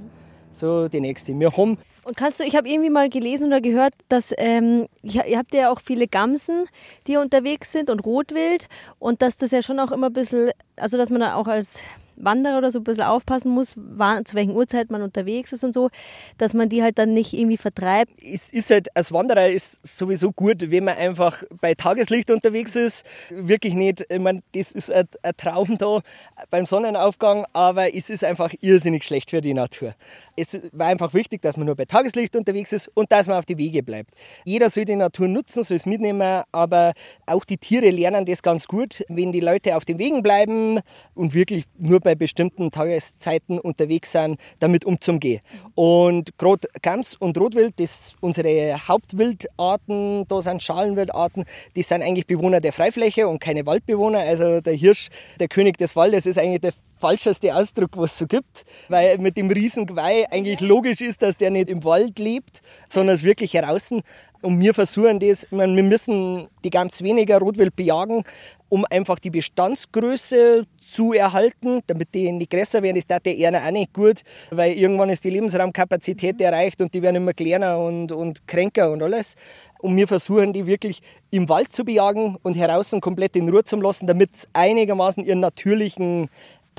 [0.54, 1.38] So die nächste.
[1.40, 5.38] Wir haben Und kannst du, ich habe irgendwie mal gelesen oder gehört, dass ähm, ihr
[5.38, 6.66] habt ja auch viele Gamsen,
[7.08, 8.68] die unterwegs sind und Rotwild
[9.00, 11.84] und dass das ja schon auch immer ein bisschen, also dass man da auch als
[12.24, 15.74] Wanderer oder so ein bisschen aufpassen muss, wann, zu welchen Uhrzeit man unterwegs ist und
[15.74, 15.90] so,
[16.38, 18.12] dass man die halt dann nicht irgendwie vertreibt.
[18.24, 23.06] es ist halt, als Wanderer ist sowieso gut, wenn man einfach bei Tageslicht unterwegs ist.
[23.30, 26.02] Wirklich nicht, ich meine, das ist ein, ein Traum da
[26.50, 29.96] beim Sonnenaufgang, aber es ist einfach irrsinnig schlecht für die Natur.
[30.36, 33.46] Es war einfach wichtig, dass man nur bei Tageslicht unterwegs ist und dass man auf
[33.46, 34.12] die Wege bleibt.
[34.46, 36.94] Jeder soll die Natur nutzen, soll es mitnehmen, aber
[37.26, 40.80] auch die Tiere lernen das ganz gut, wenn die Leute auf den Wegen bleiben
[41.14, 45.42] und wirklich nur bei bestimmten Tageszeiten unterwegs sind, damit umzugehen.
[45.76, 51.46] Und gerade Gams und Rotwild, das unsere Hauptwildarten, da sind Schalenwildarten,
[51.76, 54.20] die sind eigentlich Bewohner der Freifläche und keine Waldbewohner.
[54.20, 58.28] Also der Hirsch, der König des Waldes, ist eigentlich der falscheste Ausdruck, was es so
[58.28, 63.16] gibt, weil mit dem Riesengeweih eigentlich logisch ist, dass der nicht im Wald lebt, sondern
[63.16, 64.02] es wirklich draußen.
[64.42, 68.24] Und wir versuchen das, ich meine, wir müssen die ganz weniger Rotwild bejagen,
[68.70, 72.96] um einfach die Bestandsgröße zu erhalten, damit die nicht größer werden.
[72.96, 77.02] Das tat der eher auch nicht gut, weil irgendwann ist die Lebensraumkapazität erreicht und die
[77.02, 79.36] werden immer kleiner und, und kränker und alles.
[79.80, 81.02] Und wir versuchen die wirklich
[81.32, 85.40] im Wald zu bejagen und heraus komplett in Ruhe zu lassen, damit sie einigermaßen ihren
[85.40, 86.30] natürlichen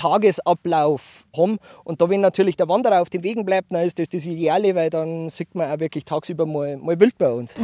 [0.02, 1.58] Tagesablauf haben.
[1.84, 4.74] Und da, wenn natürlich der Wanderer auf den Wegen bleibt, dann ist das das Ideale,
[4.74, 7.54] weil dann sieht man auch wirklich tagsüber mal, mal wild bei uns.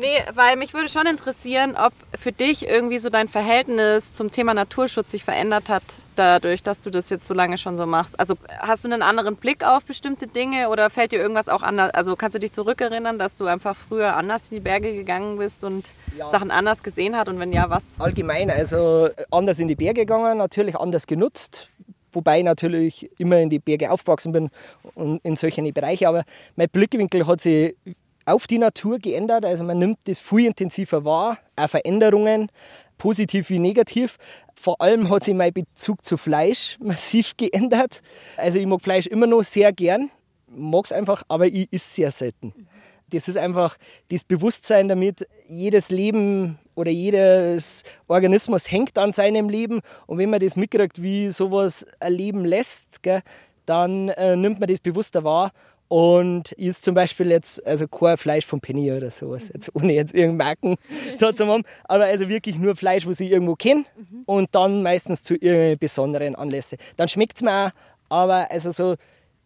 [0.00, 4.54] Nee, weil mich würde schon interessieren, ob für dich irgendwie so dein Verhältnis zum Thema
[4.54, 5.82] Naturschutz sich verändert hat,
[6.16, 8.18] dadurch, dass du das jetzt so lange schon so machst.
[8.18, 11.90] Also hast du einen anderen Blick auf bestimmte Dinge oder fällt dir irgendwas auch anders?
[11.94, 15.64] Also kannst du dich zurückerinnern, dass du einfach früher anders in die Berge gegangen bist
[15.64, 15.90] und
[16.30, 17.84] Sachen anders gesehen hast und wenn ja, was?
[17.98, 21.68] Allgemein, also anders in die Berge gegangen, natürlich anders genutzt.
[22.12, 24.50] Wobei ich natürlich immer in die Berge aufgewachsen bin
[24.94, 26.06] und in solchen Bereichen.
[26.06, 26.24] Aber
[26.56, 27.74] mein Blickwinkel hat sich
[28.24, 29.44] auf die Natur geändert.
[29.44, 32.48] Also man nimmt das viel intensiver wahr, auch Veränderungen,
[32.98, 34.18] positiv wie negativ.
[34.54, 38.02] Vor allem hat sich mein Bezug zu Fleisch massiv geändert.
[38.36, 40.10] Also ich mag Fleisch immer noch sehr gern,
[40.46, 42.54] mag es einfach, aber ich esse sehr selten.
[43.12, 43.76] Das ist einfach
[44.10, 49.80] das Bewusstsein damit, jedes Leben oder jedes Organismus hängt an seinem Leben.
[50.06, 53.20] Und wenn man das mitkriegt, wie sowas ein Leben lässt, gell,
[53.66, 55.52] dann äh, nimmt man das bewusster wahr
[55.88, 60.14] und isst zum Beispiel jetzt also kein Fleisch von Penny oder sowas, jetzt ohne jetzt
[60.14, 60.76] irgendeinen Marken
[61.18, 63.84] da zu haben, aber also wirklich nur Fleisch, was ich irgendwo kenne
[64.24, 66.78] und dann meistens zu irgendeinen besonderen Anlässen.
[66.96, 67.70] Dann schmeckt es mir auch,
[68.08, 68.94] aber also so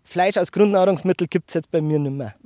[0.04, 2.36] Fleisch als Grundnahrungsmittel gibt es jetzt bei mir nicht mehr.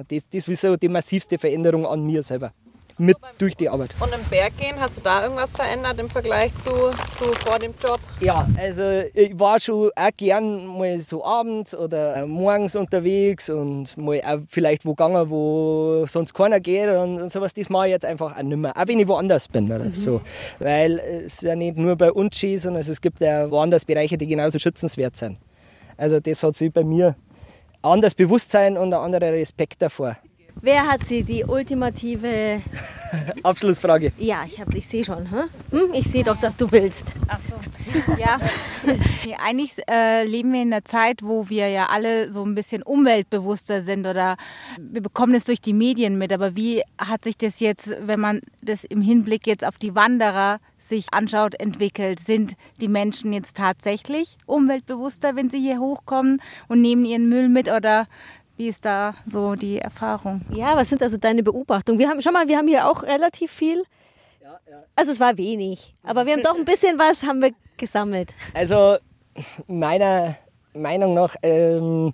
[0.00, 2.54] Und das, das ist so die massivste Veränderung an mir selber,
[2.96, 3.94] mit durch die Arbeit.
[4.00, 7.74] Und im Berg gehen, hast du da irgendwas verändert im Vergleich zu, zu vor dem
[7.84, 8.00] Job?
[8.18, 13.94] Ja, also ich war schon auch gern mal so abends oder äh, morgens unterwegs und
[13.98, 17.52] mal auch vielleicht wo gegangen, wo sonst keiner geht und, sowas.
[17.52, 20.22] Das mache ich jetzt einfach auch nicht mehr, auch wenn ich woanders bin oder so.
[20.60, 24.16] Weil es ist ja nicht nur bei uns schön, sondern es gibt ja woanders Bereiche,
[24.16, 25.36] die genauso schützenswert sind.
[25.98, 27.16] Also das hat sich bei mir
[27.82, 30.16] anderes Bewusstsein und ein anderer Respekt davor.
[30.62, 32.60] Wer hat sie die ultimative...
[33.42, 34.12] Abschlussfrage.
[34.18, 35.30] Ja, ich, hab- ich sehe schon.
[35.30, 35.44] Hm?
[35.72, 37.12] Hm, ich sehe doch, dass du willst.
[37.28, 37.54] Ach so.
[38.16, 38.38] Ja,
[39.24, 42.82] nee, eigentlich äh, leben wir in einer Zeit, wo wir ja alle so ein bisschen
[42.84, 44.36] umweltbewusster sind oder
[44.78, 46.32] wir bekommen es durch die Medien mit.
[46.32, 50.60] Aber wie hat sich das jetzt, wenn man das im Hinblick jetzt auf die Wanderer
[50.78, 52.20] sich anschaut, entwickelt?
[52.20, 57.68] Sind die Menschen jetzt tatsächlich umweltbewusster, wenn sie hier hochkommen und nehmen ihren Müll mit
[57.72, 58.06] oder
[58.60, 60.42] wie ist da so die Erfahrung?
[60.52, 61.98] Ja, was sind also deine Beobachtungen?
[61.98, 63.82] Wir haben, schau mal, wir haben hier auch relativ viel.
[64.94, 68.34] Also es war wenig, aber wir haben doch ein bisschen was haben wir gesammelt.
[68.52, 68.96] Also
[69.66, 70.36] meiner
[70.74, 72.12] Meinung nach, ähm,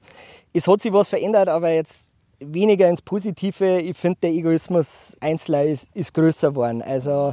[0.53, 3.81] es hat sich was verändert, aber jetzt weniger ins Positive.
[3.81, 6.81] Ich finde, der Egoismus Einzelner ist, ist größer geworden.
[6.81, 7.33] Also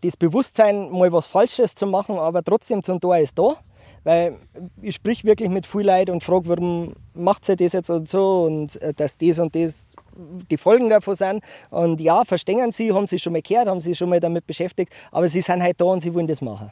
[0.00, 3.56] das Bewusstsein, mal was Falsches zu machen, aber trotzdem zum Tor ist da.
[4.04, 4.36] Weil
[4.82, 8.44] ich sprich wirklich mit viel Leid und frage, warum macht sie das jetzt und so
[8.44, 9.96] und äh, dass das und das
[10.50, 11.44] die Folgen davon sind.
[11.70, 14.92] Und ja, verstehen sie, haben sie schon mal gehört, haben sich schon mal damit beschäftigt,
[15.10, 16.70] aber sie sind halt da und sie wollen das machen.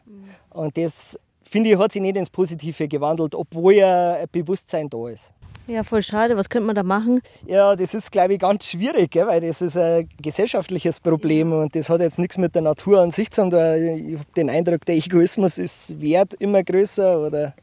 [0.51, 5.09] Und das, finde ich, hat sich nicht ins Positive gewandelt, obwohl ja ein Bewusstsein da
[5.09, 5.33] ist.
[5.73, 6.37] Ja, voll schade.
[6.37, 7.23] Was könnte man da machen?
[7.47, 11.89] Ja, das ist, glaube ich, ganz schwierig, weil das ist ein gesellschaftliches Problem und das
[11.89, 14.07] hat jetzt nichts mit der Natur an sich zu tun.
[14.07, 17.55] Ich habe den Eindruck, der Egoismus ist Wert immer größer oder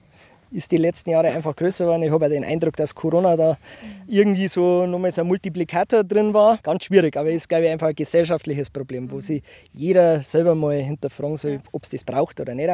[0.52, 2.04] ist die letzten Jahre einfach größer geworden.
[2.04, 3.58] Ich habe ja den Eindruck, dass Corona da
[4.08, 6.58] irgendwie so nochmal so ein Multiplikator drin war.
[6.64, 10.78] Ganz schwierig, aber ist, glaube ich, einfach ein gesellschaftliches Problem, wo sich jeder selber mal
[10.78, 12.70] hinterfragen soll, ob es das braucht oder nicht.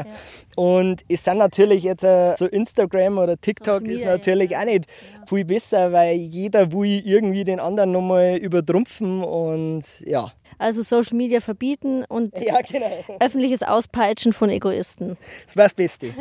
[0.55, 4.85] Und es sind natürlich jetzt äh, so Instagram oder TikTok ist natürlich auch nicht
[5.27, 10.31] viel besser, weil jeder will irgendwie den anderen nochmal übertrumpfen und ja.
[10.57, 13.03] Also Social Media verbieten und Ja, genau.
[13.19, 15.17] öffentliches Auspeitschen von Egoisten.
[15.45, 16.13] Das war das Beste.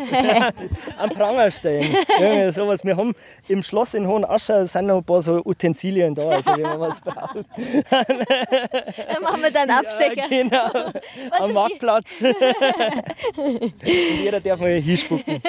[0.98, 1.94] Am Pranger stellen.
[2.20, 2.84] Ja, sowas.
[2.84, 3.14] Wir haben
[3.48, 7.00] im Schloss in Hohenascher sind noch ein paar so Utensilien da, also wenn man was
[7.00, 7.36] braucht.
[7.90, 10.16] Dann machen wir dann Abstecher.
[10.16, 10.92] Ja, genau.
[11.38, 12.22] Am Marktplatz.
[13.36, 15.40] Und jeder darf mal hinspucken.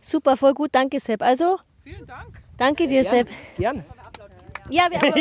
[0.00, 1.22] Super, voll gut, danke Sepp.
[1.22, 2.40] Also, Vielen Dank.
[2.58, 3.28] danke dir Sepp.
[3.56, 3.84] Gern.
[4.70, 5.12] Ja, wir haben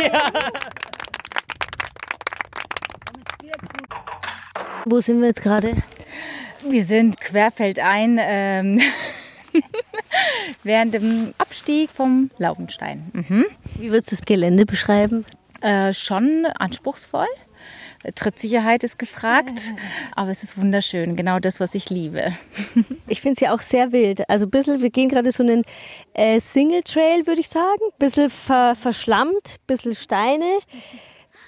[4.88, 5.76] Wo sind wir jetzt gerade?
[6.70, 8.80] Wir sind querfeldein ähm,
[10.64, 13.10] während dem Abstieg vom Laubenstein.
[13.14, 13.46] Mhm.
[13.80, 15.26] Wie würdest du das Gelände beschreiben?
[15.62, 17.26] Äh, schon anspruchsvoll.
[18.14, 19.74] Trittsicherheit ist gefragt,
[20.16, 21.16] aber es ist wunderschön.
[21.16, 22.34] Genau das, was ich liebe.
[23.08, 24.28] Ich finde es ja auch sehr wild.
[24.30, 25.64] Also ein bisschen, wir gehen gerade so einen
[26.14, 27.82] äh, Single Trail, würde ich sagen.
[27.84, 30.60] Ein bisschen ver verschlammt, ein bisschen Steine,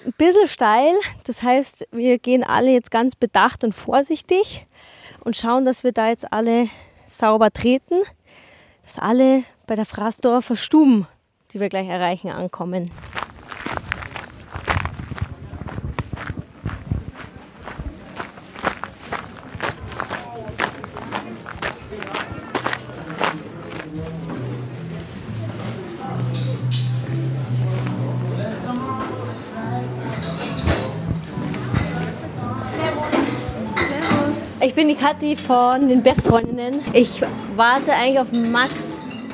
[0.08, 0.94] ein bisschen steil.
[1.24, 4.66] Das heißt, wir gehen alle jetzt ganz bedacht und vorsichtig
[5.20, 6.68] und schauen, dass wir da jetzt alle
[7.06, 8.00] sauber treten,
[8.82, 11.06] dass alle bei der Fraßdorfer Stuben,
[11.52, 12.90] die wir gleich erreichen, ankommen.
[34.78, 36.82] Bin die Kathi von den Bergfreundinnen.
[36.92, 37.20] Ich
[37.56, 38.76] warte eigentlich auf Max.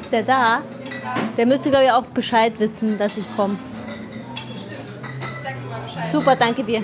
[0.00, 0.62] Ist der da?
[1.37, 3.59] Der müsste, glaube ich, auch Bescheid wissen, dass ich komme.
[6.11, 6.83] Super, danke dir.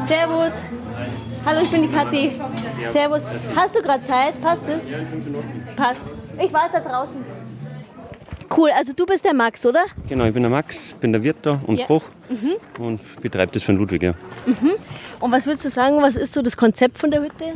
[0.00, 0.64] Servus.
[1.44, 2.32] Hallo, ich bin die Kathi.
[2.94, 3.26] Servus.
[3.54, 4.40] Hast du gerade Zeit?
[4.40, 4.90] Passt es?
[5.76, 6.04] Passt.
[6.42, 7.22] Ich warte da draußen.
[8.56, 9.84] Cool, also du bist der Max, oder?
[10.08, 11.86] Genau, ich bin der Max, bin der Wirt da und Ja.
[11.86, 12.82] Koch Mhm.
[12.84, 14.02] und betreibe das für den Ludwig.
[14.02, 14.14] Ja.
[14.46, 14.70] Mhm.
[15.20, 17.52] Und was würdest du sagen, was ist so das Konzept von der Hütte?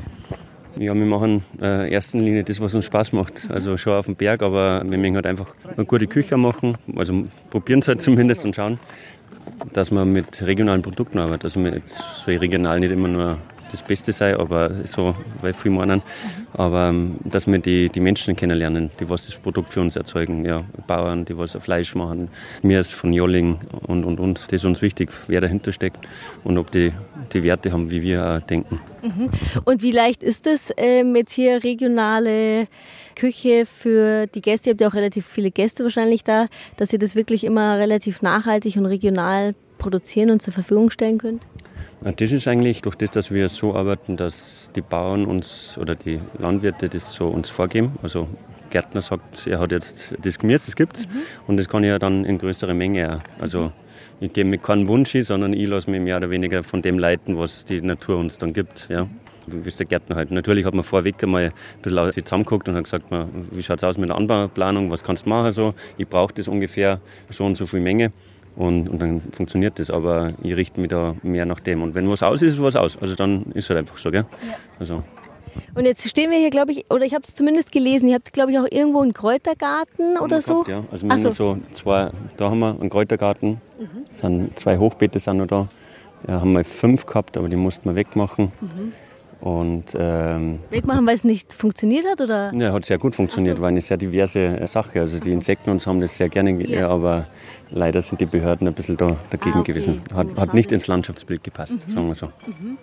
[0.76, 3.50] ja, wir machen äh, in erster Linie das, was uns Spaß macht.
[3.50, 6.76] Also schon auf dem Berg, aber wir möchten halt einfach eine gute Küche machen.
[6.96, 8.78] Also probieren es halt zumindest und schauen,
[9.74, 11.44] dass man mit regionalen Produkten arbeitet.
[11.44, 13.38] Also jetzt so regional nicht immer nur
[13.72, 16.02] das Beste sei, aber so, weil viele meinen,
[16.52, 20.44] aber ähm, dass wir die, die Menschen kennenlernen, die was das Produkt für uns erzeugen.
[20.44, 22.28] Ja, Bauern, die was Fleisch machen,
[22.62, 24.44] mir ist von Jolling und und und.
[24.46, 26.06] Das ist uns wichtig, wer dahinter steckt
[26.44, 26.92] und ob die
[27.32, 28.80] die Werte haben, wie wir auch denken.
[29.02, 29.30] Mhm.
[29.64, 32.68] Und wie leicht ist es ähm, jetzt hier regionale
[33.16, 34.70] Küche für die Gäste?
[34.70, 38.22] Ihr habt ja auch relativ viele Gäste wahrscheinlich da, dass ihr das wirklich immer relativ
[38.22, 41.42] nachhaltig und regional produzieren und zur Verfügung stellen könnt?
[42.05, 46.21] Das ist eigentlich durch das, dass wir so arbeiten, dass die Bauern uns oder die
[46.38, 47.93] Landwirte das so uns vorgeben.
[48.03, 48.27] Also
[48.71, 51.07] Gärtner sagt, er hat jetzt das Gemüse, das gibt's
[51.47, 53.41] und das kann ich ja dann in größerer Menge auch.
[53.41, 53.71] Also
[54.21, 56.99] ich gebe mir keinen Wunsch hin, sondern ich lasse mich mehr oder weniger von dem
[56.99, 58.88] leiten, was die Natur uns dann gibt.
[58.88, 59.07] Ja.
[59.47, 60.31] Wie ist der Gärtner halt.
[60.31, 63.07] Natürlich hat man vorweg einmal ein bisschen zusammengeguckt und hat gesagt,
[63.51, 65.75] wie schaut es aus mit der Anbauplanung, was kannst du machen so.
[65.99, 68.12] Ich brauche das ungefähr so und so viel Menge.
[68.57, 71.83] Und, und dann funktioniert das, aber ich richte mich da mehr nach dem.
[71.83, 72.99] Und wenn was aus ist, ist was aus.
[73.01, 74.27] Also dann ist es halt einfach so, gell?
[74.79, 75.03] Also,
[75.75, 78.33] Und jetzt stehen wir hier, glaube ich, oder ich habe es zumindest gelesen, ihr habt,
[78.33, 80.65] glaube ich, auch irgendwo einen Kräutergarten oder so.
[80.65, 80.85] gehabt, ja.
[80.93, 81.55] Also wir Ach haben so.
[81.55, 83.61] so zwei, da haben wir einen Kräutergarten,
[84.15, 85.69] sind zwei Hochbeete sind noch da.
[86.29, 88.53] Ja, haben wir fünf gehabt, aber die mussten wir wegmachen.
[88.61, 88.93] Mhm.
[89.42, 92.20] Und ähm, Wegmachen, weil es nicht funktioniert hat?
[92.20, 92.55] Oder?
[92.55, 95.00] ja, hat sehr gut funktioniert, war eine sehr diverse äh, Sache.
[95.00, 96.88] Also die Insekten uns haben das sehr gerne, ge- Ja.
[96.88, 97.26] aber
[97.70, 99.72] leider sind die Behörden ein bisschen da dagegen Ah, okay.
[99.72, 100.00] gewesen.
[100.14, 101.92] Hat, hat nicht ins Landschaftsbild gepasst, Mhm.
[101.94, 102.26] sagen wir so.
[102.26, 102.78] Mhm.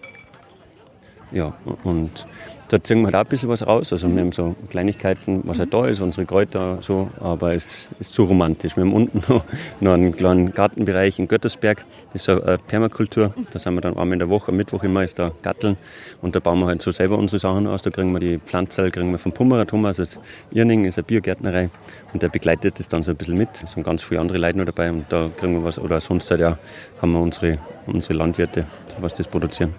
[1.32, 1.54] Ja,
[1.86, 2.26] und
[2.70, 3.92] da ziehen wir halt auch ein bisschen was raus.
[3.92, 8.14] Also wir haben so Kleinigkeiten, was halt da ist, unsere Kräuter so, aber es ist
[8.14, 8.78] zu romantisch.
[8.78, 9.44] Wir haben unten noch,
[9.80, 13.34] noch einen kleinen Gartenbereich in Göttersberg, das ist so eine Permakultur.
[13.52, 15.78] Da sind wir dann einmal in der Woche, am Mittwoch immer ist da Gatteln
[16.22, 17.82] und da bauen wir halt so selber unsere Sachen aus.
[17.82, 20.20] Da kriegen wir die Pflanzen, kriegen wir vom Pummerer Thomas aus
[20.52, 21.70] Irning, ist eine Biogärtnerei
[22.14, 23.50] und der begleitet das dann so ein bisschen mit.
[23.64, 26.30] Es sind ganz viele andere Leute noch dabei und da kriegen wir was, oder sonst
[26.30, 26.60] halt ja,
[27.02, 28.66] haben wir unsere, unsere Landwirte,
[29.00, 29.74] was das produzieren.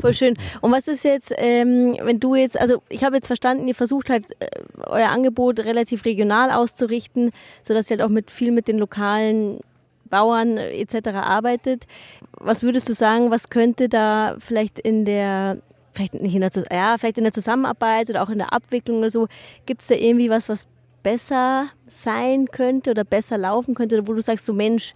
[0.00, 0.34] Voll schön.
[0.60, 4.10] Und was ist jetzt, ähm, wenn du jetzt, also ich habe jetzt verstanden, ihr versucht
[4.10, 4.46] halt äh,
[4.86, 7.30] euer Angebot relativ regional auszurichten,
[7.62, 9.60] sodass ihr halt auch mit viel mit den lokalen
[10.08, 11.08] Bauern äh, etc.
[11.14, 11.86] arbeitet.
[12.32, 15.58] Was würdest du sagen, was könnte da vielleicht in der
[15.92, 19.10] vielleicht nicht in der, ja, vielleicht in der Zusammenarbeit oder auch in der Abwicklung oder
[19.10, 19.26] so,
[19.66, 20.68] gibt es da irgendwie was, was
[21.02, 24.94] besser sein könnte oder besser laufen könnte, oder wo du sagst, so Mensch,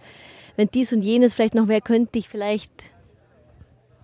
[0.55, 2.71] wenn dies und jenes vielleicht noch wäre, könnte ich vielleicht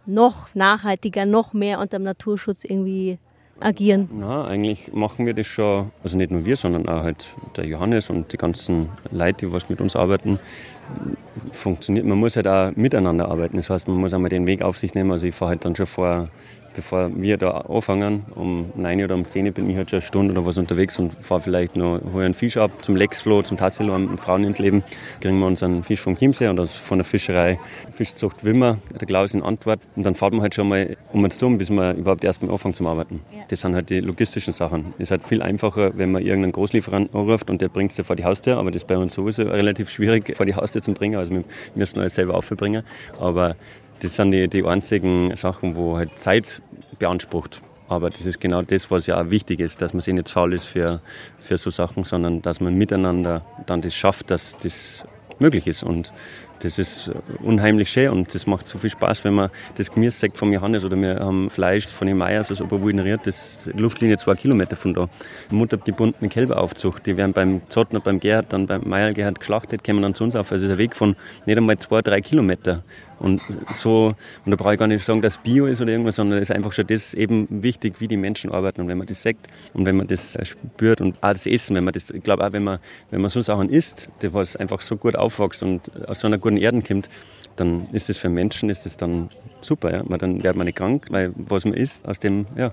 [0.10, 3.18] noch nachhaltiger, noch mehr unter dem Naturschutz irgendwie
[3.60, 4.10] agieren.
[4.14, 8.10] Na, eigentlich machen wir das schon, also nicht nur wir, sondern auch halt der Johannes
[8.10, 10.40] und die ganzen Leute, die was mit uns arbeiten,
[11.52, 12.06] funktioniert.
[12.06, 13.58] Man muss halt auch miteinander arbeiten.
[13.58, 15.12] Das heißt, man muss einmal den Weg auf sich nehmen.
[15.12, 16.30] Also ich fahre halt dann schon vor,
[16.76, 20.32] bevor wir da anfangen, um 9 oder um 10 bin ich halt schon eine Stunde
[20.34, 23.94] oder was unterwegs und fahre vielleicht noch, hole einen Fisch ab zum Lexfloh, zum Tassilo,
[23.94, 24.84] am Frauen ins Leben.
[25.20, 27.60] Kriegen wir unseren Fisch vom Chiemsee oder von der Fischerei
[27.94, 29.80] Fischzucht Wimmer, der Klaus in Antwort.
[29.96, 32.52] Und dann fährt man halt schon mal um uns dumm, bis man überhaupt erst mal
[32.52, 33.22] anfängt zum Arbeiten.
[33.50, 34.94] Das sind halt die logistischen Sachen.
[34.98, 38.04] Es ist halt viel einfacher, wenn man irgendeinen Großlieferanten anruft und der bringt es dir
[38.04, 40.94] vor die Haustür, aber das ist bei uns sowieso relativ schwierig vor die Haustür zu
[40.94, 41.18] bringen.
[41.18, 41.44] Also wir
[41.76, 42.84] müssen alles selber aufbringen.
[43.20, 43.56] Aber
[44.00, 46.62] das sind die, die einzigen Sachen, wo halt Zeit
[46.98, 47.62] beansprucht.
[47.88, 50.54] Aber das ist genau das, was ja auch wichtig ist, dass man sich nicht faul
[50.54, 51.02] ist für,
[51.40, 55.04] für so Sachen, sondern dass man miteinander dann das schafft, dass das
[55.40, 55.82] möglich ist.
[55.82, 56.14] Und
[56.62, 57.10] das ist
[57.42, 60.84] unheimlich schön und das macht so viel Spaß, wenn man das Gemüse sagt vom Johannes
[60.84, 64.94] oder wir haben Fleisch von den Meyers aus Oberwuldenried, das ist Luftlinie zwei Kilometer von
[64.94, 65.08] da.
[65.50, 70.16] Muttergebundene Kälberaufzucht, die werden beim Zottner, beim Gerhard, dann beim Meier Gerhard geschlachtet, kommen dann
[70.16, 70.52] zu uns auf.
[70.52, 72.84] Also es ist ein Weg von nicht einmal zwei, drei Kilometer.
[73.20, 73.42] Und
[73.74, 76.50] so, und da brauche ich gar nicht sagen, dass Bio ist oder irgendwas, sondern es
[76.50, 78.82] ist einfach schon das eben wichtig, wie die Menschen arbeiten.
[78.82, 81.84] Und wenn man das sagt und wenn man das spürt und auch das Essen, wenn
[81.84, 82.80] man das, ich glaube auch, wenn man,
[83.12, 86.58] wenn man so Sachen isst, was einfach so gut aufwächst und aus so einer guten
[86.58, 87.10] Erden kommt,
[87.58, 89.30] dann ist das für Menschen ist das dann
[89.62, 89.92] super.
[89.92, 90.18] Ja?
[90.18, 92.72] Dann wird man nicht krank, weil was man isst, aus dem, ja,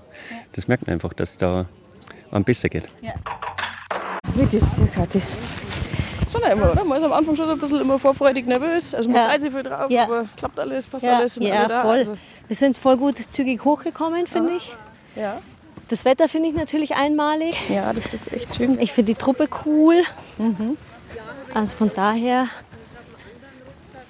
[0.53, 1.65] das merkt man einfach, dass da
[2.31, 2.87] einem besser geht.
[4.33, 5.21] Wie geht's dir, Kathi?
[6.29, 6.83] Schon immer, oder?
[6.83, 8.93] Man ist am Anfang schon so ein bisschen immer vorfreudig nervös.
[8.93, 9.29] Also man Ja.
[9.29, 10.03] freut sich viel drauf, Ja.
[10.03, 11.81] aber klappt alles, passt Ja, alles, sind ja alle da.
[11.83, 11.97] voll.
[11.97, 14.73] Also, Wir sind voll gut zügig hochgekommen, finde ich.
[15.15, 15.37] ja.
[15.89, 17.55] Das Wetter finde ich natürlich einmalig.
[17.69, 18.77] Ja, das ist echt schön.
[18.81, 20.03] Ich finde die Truppe cool.
[21.53, 22.47] Also von daher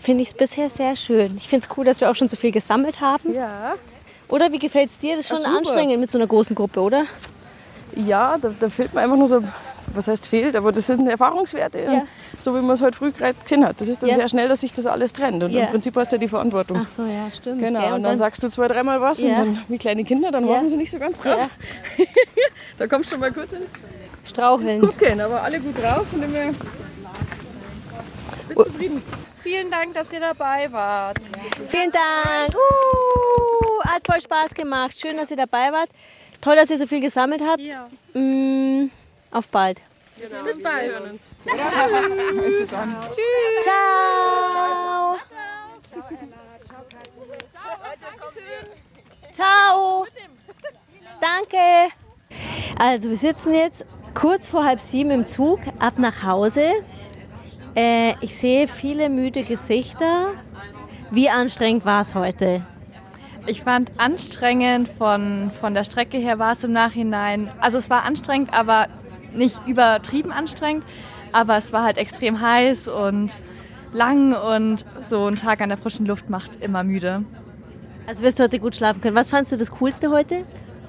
[0.01, 1.36] finde ich es bisher sehr schön.
[1.38, 3.32] Ich finde es cool, dass wir auch schon so viel gesammelt haben.
[3.34, 3.75] Ja.
[4.30, 5.15] Oder wie gefällt es dir?
[5.17, 5.56] Das ist schon super.
[5.58, 7.03] anstrengend mit so einer großen Gruppe, oder?
[7.95, 9.41] Ja, da, da fehlt mir einfach nur so,
[9.93, 11.80] was heißt fehlt, aber das sind Erfahrungswerte.
[11.80, 12.04] Ja.
[12.39, 13.80] So wie man es heute früh gerade gesehen hat.
[13.82, 14.15] Das ist dann Ja.
[14.15, 15.43] sehr schnell, dass sich das alles trennt.
[15.43, 15.63] Und Ja.
[15.65, 16.82] im Prinzip hast du ja die Verantwortung.
[16.84, 17.62] Ach so, ja, stimmt.
[17.62, 19.41] Genau, und dann sagst du zwei, dreimal was Ja.
[19.41, 20.54] und dann, wie kleine Kinder, dann Ja.
[20.54, 21.50] horchen sie nicht so ganz drauf.
[22.78, 23.84] da kommst du schon mal kurz ins
[24.26, 24.82] Straucheln.
[24.82, 26.54] Gucken, aber alle gut drauf und immer
[28.47, 29.02] bin zufrieden.
[29.41, 31.19] Vielen Dank, dass ihr dabei wart.
[31.69, 32.54] Vielen Dank.
[32.54, 35.00] Uh, hat voll Spaß gemacht.
[35.00, 35.89] Schön, dass ihr dabei wart.
[36.41, 37.62] Toll, dass ihr so viel gesammelt habt.
[37.62, 37.88] Ja.
[38.13, 38.89] Mm,
[39.31, 39.81] auf bald.
[40.17, 40.93] Bis bald.
[40.93, 42.95] Also dann.
[43.03, 43.63] Tschüss.
[43.63, 45.17] Ciao.
[49.31, 50.05] Ciao.
[51.21, 51.93] Danke.
[52.79, 56.71] Also wir sitzen jetzt kurz vor halb sieben im Zug, ab nach Hause.
[57.75, 60.33] Äh, ich sehe viele müde Gesichter.
[61.11, 62.65] Wie anstrengend war es heute?
[63.45, 67.51] Ich fand anstrengend, von, von der Strecke her war es im Nachhinein.
[67.61, 68.87] Also es war anstrengend, aber
[69.33, 70.83] nicht übertrieben anstrengend.
[71.31, 73.35] Aber es war halt extrem heiß und
[73.93, 77.23] lang und so ein Tag an der frischen Luft macht immer müde.
[78.07, 79.15] Also wirst du heute gut schlafen können.
[79.15, 80.45] Was fandst du das Coolste heute?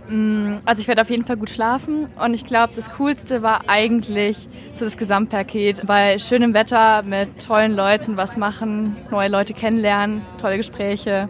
[0.08, 3.62] Mm, Also ich werde auf jeden Fall gut schlafen und ich glaube, das Coolste war
[3.68, 5.84] eigentlich so das Gesamtpaket.
[5.86, 11.28] Bei schönem Wetter mit tollen Leuten was machen, neue Leute kennenlernen, tolle Gespräche,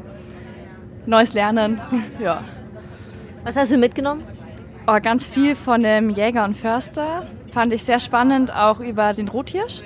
[1.07, 1.81] neues Lernen.
[2.21, 2.43] Ja.
[3.45, 4.23] Was hast du mitgenommen?
[4.91, 7.27] Oh, ganz viel von dem Jäger und Förster.
[7.53, 9.83] Fand ich sehr spannend, auch über den Rothirsch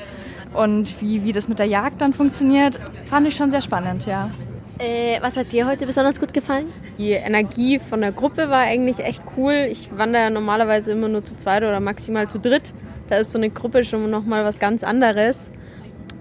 [0.55, 2.79] und wie, wie das mit der Jagd dann funktioniert.
[3.07, 4.31] Fand ich schon sehr spannend, ja.
[4.79, 6.73] Äh, was hat dir heute besonders gut gefallen?
[6.99, 9.67] Die Energie von der Gruppe war eigentlich echt cool.
[9.69, 12.73] Ich wandere ja normalerweise immer nur zu zweit oder maximal zu dritt.
[13.09, 15.51] Da ist so eine Gruppe schon nochmal was ganz anderes.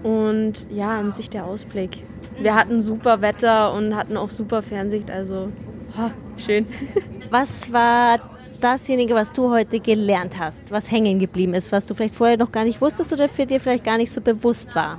[0.02, 1.98] Und ja, an sich der Ausblick.
[2.36, 5.52] Wir hatten super Wetter und hatten auch super Fernsicht, also
[5.96, 6.66] ha, schön.
[7.30, 8.18] Was war
[8.62, 12.52] dasjenige, was du heute gelernt hast, was hängen geblieben ist, was du vielleicht vorher noch
[12.52, 14.98] gar nicht wusstest oder für dir vielleicht gar nicht so bewusst war?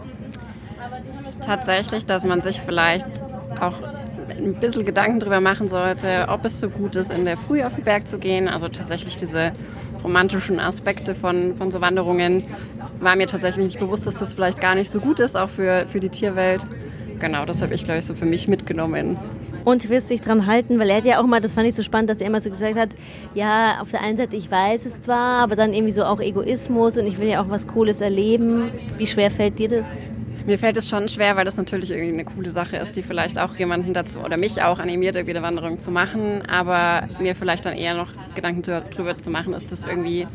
[1.41, 3.07] Tatsächlich, dass man sich vielleicht
[3.59, 3.75] auch
[4.29, 7.75] ein bisschen Gedanken darüber machen sollte, ob es so gut ist, in der Früh auf
[7.75, 8.47] den Berg zu gehen.
[8.47, 9.51] Also tatsächlich diese
[10.03, 12.43] romantischen Aspekte von, von so Wanderungen
[12.99, 15.85] war mir tatsächlich nicht bewusst, dass das vielleicht gar nicht so gut ist, auch für,
[15.87, 16.61] für die Tierwelt.
[17.19, 19.17] Genau, das habe ich, glaube ich, so für mich mitgenommen.
[19.65, 21.83] Und wirst dich dran halten, weil er hat ja auch mal, das fand ich so
[21.83, 22.89] spannend, dass er immer so gesagt hat,
[23.33, 26.97] ja, auf der einen Seite, ich weiß es zwar, aber dann irgendwie so auch Egoismus
[26.97, 28.71] und ich will ja auch was Cooles erleben.
[28.97, 29.85] Wie schwer fällt dir das?
[30.45, 33.39] Mir fällt es schon schwer, weil das natürlich irgendwie eine coole Sache ist, die vielleicht
[33.39, 36.41] auch jemanden dazu oder mich auch animiert, irgendwie eine Wanderung zu machen.
[36.49, 40.27] Aber mir vielleicht dann eher noch Gedanken darüber zu machen, ist das irgendwie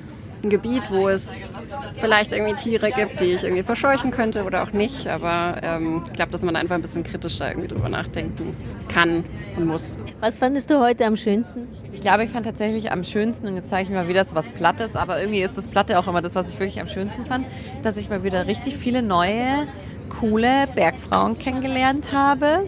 [0.43, 1.51] ein Gebiet, wo es
[1.97, 5.07] vielleicht irgendwie Tiere gibt, die ich irgendwie verscheuchen könnte oder auch nicht.
[5.07, 8.57] Aber ähm, ich glaube, dass man da einfach ein bisschen kritischer irgendwie drüber nachdenken
[8.89, 9.25] kann
[9.57, 9.97] und muss.
[10.21, 11.69] Was fandest du heute am schönsten?
[11.93, 14.51] Ich glaube, ich fand tatsächlich am schönsten, und jetzt zeige ich mal wieder so was
[14.51, 17.47] Plattes, aber irgendwie ist das Platte auch immer das, was ich wirklich am schönsten fand,
[17.83, 19.67] dass ich mal wieder richtig viele neue,
[20.09, 22.67] coole Bergfrauen kennengelernt habe.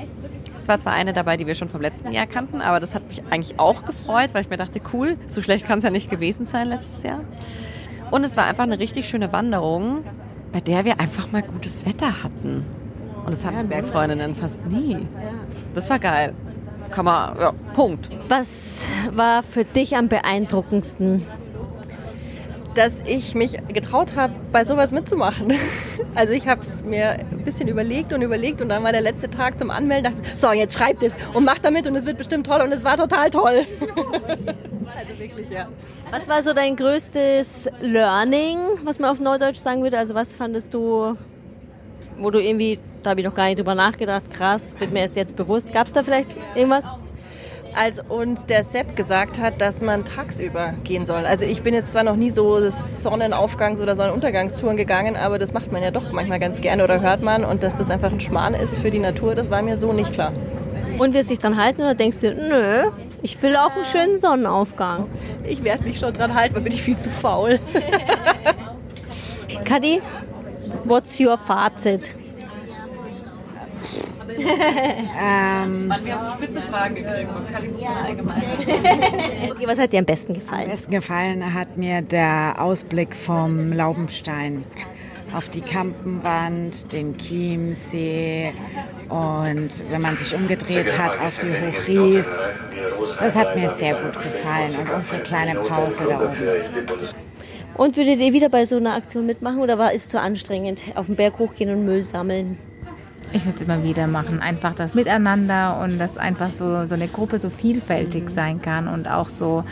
[0.61, 3.09] Es war zwar eine dabei, die wir schon vom letzten Jahr kannten, aber das hat
[3.09, 6.11] mich eigentlich auch gefreut, weil ich mir dachte, cool, so schlecht kann es ja nicht
[6.11, 7.21] gewesen sein letztes Jahr.
[8.11, 10.05] Und es war einfach eine richtig schöne Wanderung,
[10.53, 12.67] bei der wir einfach mal gutes Wetter hatten.
[13.25, 14.99] Und das haben die Bergfreundinnen fast nie.
[15.75, 16.35] Das war geil.
[16.91, 18.11] Kann man, ja, Punkt.
[18.29, 21.25] Was war für dich am beeindruckendsten?
[22.75, 25.53] dass ich mich getraut habe, bei sowas mitzumachen.
[26.15, 29.31] Also ich habe es mir ein bisschen überlegt und überlegt und dann war der letzte
[29.31, 30.13] Tag zum Anmelden.
[30.13, 32.85] Dachte, so, jetzt schreibt es und macht damit und es wird bestimmt toll und es
[32.85, 33.65] war total toll.
[35.01, 35.67] Also wirklich, ja.
[36.11, 39.97] Was war so dein größtes Learning, was man auf Neudeutsch sagen würde?
[39.97, 41.17] Also was fandest du,
[42.19, 45.17] wo du irgendwie, da habe ich noch gar nicht drüber nachgedacht, krass, wird mir erst
[45.17, 45.73] jetzt bewusst.
[45.73, 46.85] Gab es da vielleicht irgendwas?
[47.75, 51.25] Als uns der Sepp gesagt hat, dass man tagsüber gehen soll.
[51.27, 55.73] Also ich bin jetzt zwar noch nie so Sonnenaufgangs- oder Sonnenuntergangstouren gegangen, aber das macht
[55.73, 58.55] man ja doch manchmal ganz gerne oder hört man und dass das einfach ein Schmarrn
[58.55, 60.33] ist für die Natur, das war mir so nicht klar.
[60.99, 62.91] Und wirst du dich dran halten oder denkst du, nö,
[63.23, 65.09] ich will auch einen schönen Sonnenaufgang?
[65.45, 67.59] Ich werde mich schon dran halten, weil bin ich viel zu faul.
[69.65, 70.03] Kadi,
[70.85, 72.13] what's your Fazit?
[74.41, 78.43] Ähm, wir haben so spitze Fragen gekriegt und Kali muss allgemein.
[79.51, 80.65] okay, was hat dir am besten gefallen?
[80.65, 84.65] Am besten gefallen hat mir der Ausblick vom Laubenstein
[85.35, 88.53] auf die Kampenwand, den Chiemsee
[89.09, 92.49] und wenn man sich umgedreht hat auf die Hochries.
[93.19, 96.37] Das hat mir sehr gut gefallen und unsere kleine Pause da oben.
[97.75, 101.07] Und würdet ihr wieder bei so einer Aktion mitmachen oder war es zu anstrengend, auf
[101.07, 102.59] den Berg hochgehen und Müll sammeln?
[103.33, 104.41] Ich würde es immer wieder machen.
[104.41, 109.09] Einfach das Miteinander und dass einfach so, so eine Gruppe so vielfältig sein kann und
[109.09, 109.65] auch so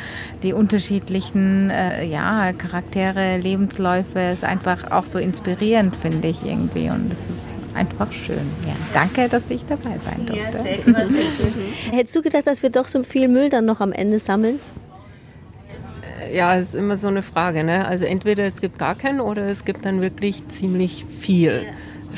[0.42, 6.88] die unterschiedlichen äh, ja, Charaktere, Lebensläufe ist einfach auch so inspirierend, finde ich irgendwie.
[6.90, 8.46] Und es ist einfach schön.
[8.66, 10.58] Ja, danke, dass ich dabei sein durfte.
[10.58, 11.92] Ja, sehr.
[11.92, 14.60] Hättest du gedacht, dass wir doch so viel Müll dann noch am Ende sammeln?
[16.32, 17.64] Ja, ist immer so eine Frage.
[17.64, 17.86] Ne?
[17.86, 21.66] Also entweder es gibt gar keinen oder es gibt dann wirklich ziemlich viel.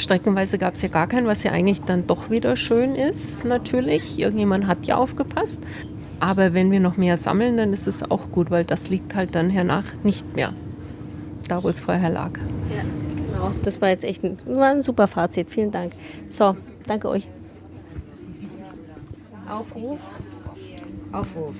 [0.00, 4.18] Streckenweise gab es ja gar keinen, was ja eigentlich dann doch wieder schön ist, natürlich.
[4.18, 5.60] Irgendjemand hat ja aufgepasst.
[6.18, 9.34] Aber wenn wir noch mehr sammeln, dann ist es auch gut, weil das liegt halt
[9.34, 10.52] dann hernach nicht mehr
[11.50, 12.32] da, wo es vorher lag.
[12.74, 12.82] Ja,
[13.26, 13.52] genau.
[13.64, 15.50] Das war jetzt echt ein, war ein super Fazit.
[15.50, 15.92] Vielen Dank.
[16.28, 17.26] So, danke euch.
[19.48, 19.98] Aufruf.
[21.12, 21.54] Aufruf.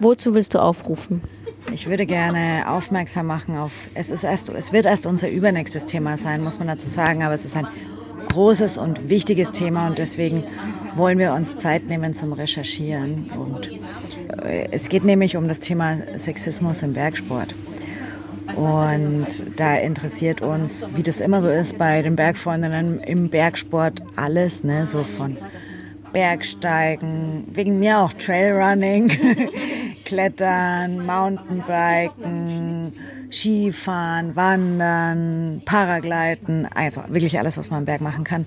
[0.00, 1.22] Wozu willst du aufrufen?
[1.70, 6.18] Ich würde gerne aufmerksam machen auf, es, ist erst, es wird erst unser übernächstes Thema
[6.18, 7.66] sein, muss man dazu sagen, aber es ist ein
[8.30, 10.44] großes und wichtiges Thema und deswegen
[10.96, 13.30] wollen wir uns Zeit nehmen zum Recherchieren.
[13.36, 13.70] Und
[14.44, 17.54] äh, es geht nämlich um das Thema Sexismus im Bergsport.
[18.56, 24.64] Und da interessiert uns, wie das immer so ist bei den Bergfreundinnen im Bergsport, alles,
[24.64, 25.36] ne, so von
[26.12, 29.10] Bergsteigen, wegen mir auch Trailrunning,
[30.04, 32.92] Klettern, Mountainbiken,
[33.30, 38.44] Skifahren, Wandern, Paragliden, also wirklich alles, was man am Berg machen kann.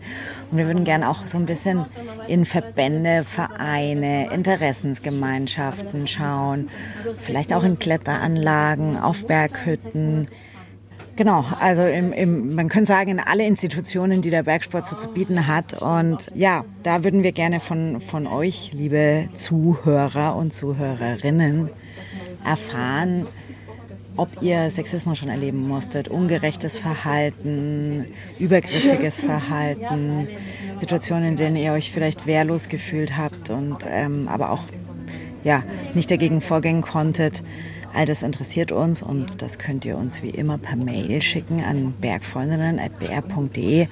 [0.52, 1.86] Und wir würden gerne auch so ein bisschen
[2.28, 6.70] in Verbände, Vereine, Interessensgemeinschaften schauen,
[7.22, 10.28] vielleicht auch in Kletteranlagen, auf Berghütten,
[11.18, 15.08] Genau, also im, im, man könnte sagen, in alle Institutionen, die der Bergsport so zu
[15.08, 15.82] bieten hat.
[15.82, 21.70] Und ja, da würden wir gerne von, von euch, liebe Zuhörer und Zuhörerinnen,
[22.44, 23.28] erfahren,
[24.18, 28.06] ob ihr Sexismus schon erleben musstet, ungerechtes Verhalten,
[28.38, 30.28] übergriffiges Verhalten,
[30.80, 34.64] Situationen, in denen ihr euch vielleicht wehrlos gefühlt habt und ähm, aber auch
[35.46, 35.64] ja,
[35.94, 37.44] nicht dagegen vorgehen konntet.
[37.96, 41.94] All das interessiert uns und das könnt ihr uns wie immer per Mail schicken an
[42.02, 43.88] bergfreundinnen.br.de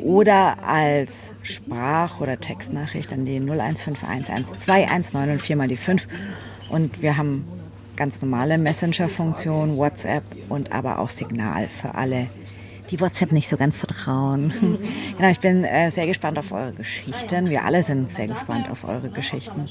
[0.00, 6.08] oder als Sprach- oder Textnachricht an die 015112194 und 4 mal die 5.
[6.68, 7.44] Und wir haben
[7.96, 12.26] ganz normale Messenger-Funktion, WhatsApp und aber auch Signal für alle,
[12.90, 14.52] die WhatsApp nicht so ganz vertrauen.
[15.16, 17.50] genau, ich bin äh, sehr gespannt auf eure Geschichten.
[17.50, 19.68] Wir alle sind sehr gespannt auf eure Geschichten.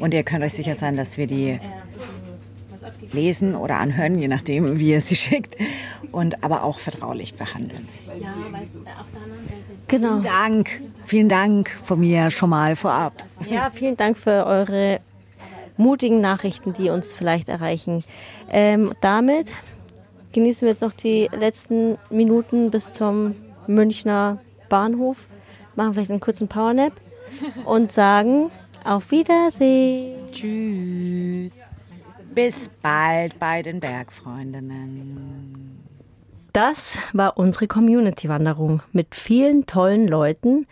[0.00, 1.60] Und ihr könnt euch sicher sein, dass wir die
[3.12, 5.56] lesen oder anhören, je nachdem, wie ihr sie schickt.
[6.12, 7.86] Und aber auch vertraulich behandeln.
[9.86, 10.20] Genau.
[10.20, 10.80] Vielen Dank.
[11.04, 13.12] Vielen Dank von mir schon mal vorab.
[13.48, 15.00] Ja, vielen Dank für eure
[15.76, 18.04] mutigen Nachrichten, die uns vielleicht erreichen.
[18.50, 19.52] Ähm, damit
[20.32, 23.34] genießen wir jetzt noch die letzten Minuten bis zum
[23.66, 25.26] Münchner Bahnhof,
[25.76, 26.92] machen vielleicht einen kurzen Powernap
[27.64, 28.50] und sagen
[28.84, 30.30] auf Wiedersehen.
[30.32, 31.70] Tschüss.
[32.34, 35.84] Bis bald bei den Bergfreundinnen.
[36.52, 40.66] Das war unsere Community-Wanderung mit vielen tollen Leuten,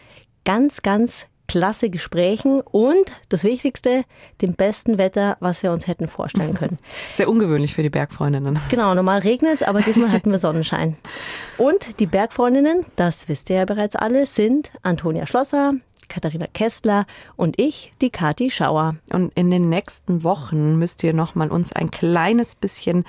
[0.45, 4.05] ganz, ganz klasse Gesprächen und das Wichtigste,
[4.43, 6.79] dem besten Wetter, was wir uns hätten vorstellen können.
[7.13, 8.59] Sehr ungewöhnlich für die Bergfreundinnen.
[8.71, 10.97] Genau, normal regnet es, aber diesmal hatten wir Sonnenschein.
[11.59, 15.75] Und die Bergfreundinnen, das wisst ihr ja bereits alle, sind Antonia Schlosser,
[16.09, 17.07] Katharina Kessler
[17.37, 18.97] und ich, die Kati Schauer.
[19.13, 23.05] Und in den nächsten Wochen müsst ihr noch mal uns ein kleines bisschen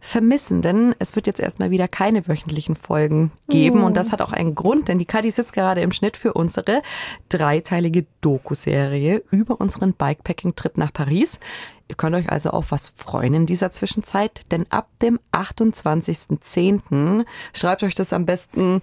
[0.00, 3.82] vermissen, denn es wird jetzt erstmal wieder keine wöchentlichen Folgen geben.
[3.82, 3.86] Oh.
[3.86, 6.82] Und das hat auch einen Grund, denn die Kati sitzt gerade im Schnitt für unsere
[7.28, 11.38] dreiteilige Doku-Serie über unseren Bikepacking-Trip nach Paris.
[11.90, 17.26] Ihr könnt euch also auf was freuen in dieser Zwischenzeit, denn ab dem 28.10.
[17.52, 18.80] schreibt euch das am besten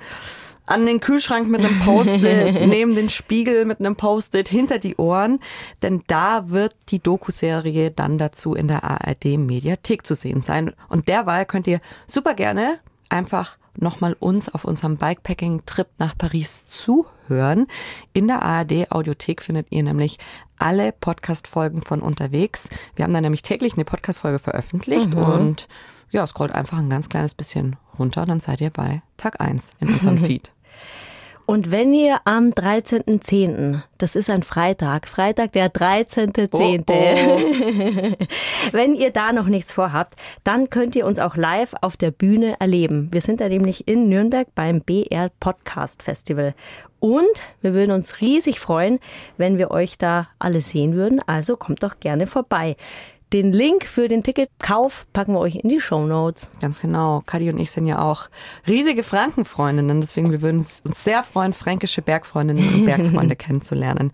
[0.65, 2.23] an den Kühlschrank mit einem Post-it,
[2.67, 5.39] neben den Spiegel mit einem Post-it, hinter die Ohren,
[5.81, 10.73] denn da wird die Doku-Serie dann dazu in der ARD-Mediathek zu sehen sein.
[10.89, 12.77] Und derweil könnt ihr super gerne
[13.09, 17.67] einfach nochmal uns auf unserem Bikepacking-Trip nach Paris zuhören.
[18.13, 20.17] In der ARD-Audiothek findet ihr nämlich
[20.57, 22.69] alle Podcast-Folgen von unterwegs.
[22.95, 25.17] Wir haben da nämlich täglich eine Podcast-Folge veröffentlicht Mhm.
[25.23, 25.67] und
[26.09, 29.89] ja, scrollt einfach ein ganz kleines bisschen runter, dann seid ihr bei Tag 1 in
[29.89, 30.51] unserem Feed.
[31.49, 38.17] Und wenn ihr am 13.10., das ist ein Freitag, Freitag der 13.10., Oh,
[38.73, 42.59] wenn ihr da noch nichts vorhabt, dann könnt ihr uns auch live auf der Bühne
[42.59, 43.07] erleben.
[43.11, 46.53] Wir sind da nämlich in Nürnberg beim BR Podcast Festival.
[46.99, 48.99] Und wir würden uns riesig freuen,
[49.37, 51.21] wenn wir euch da alle sehen würden.
[51.27, 52.75] Also kommt doch gerne vorbei.
[53.33, 56.49] Den Link für den Ticketkauf packen wir euch in die Show Notes.
[56.61, 57.23] Ganz genau.
[57.25, 58.29] Kadi und ich sind ja auch
[58.67, 64.13] riesige Frankenfreundinnen, deswegen wir würden uns uns sehr freuen, fränkische Bergfreundinnen und Bergfreunde kennenzulernen.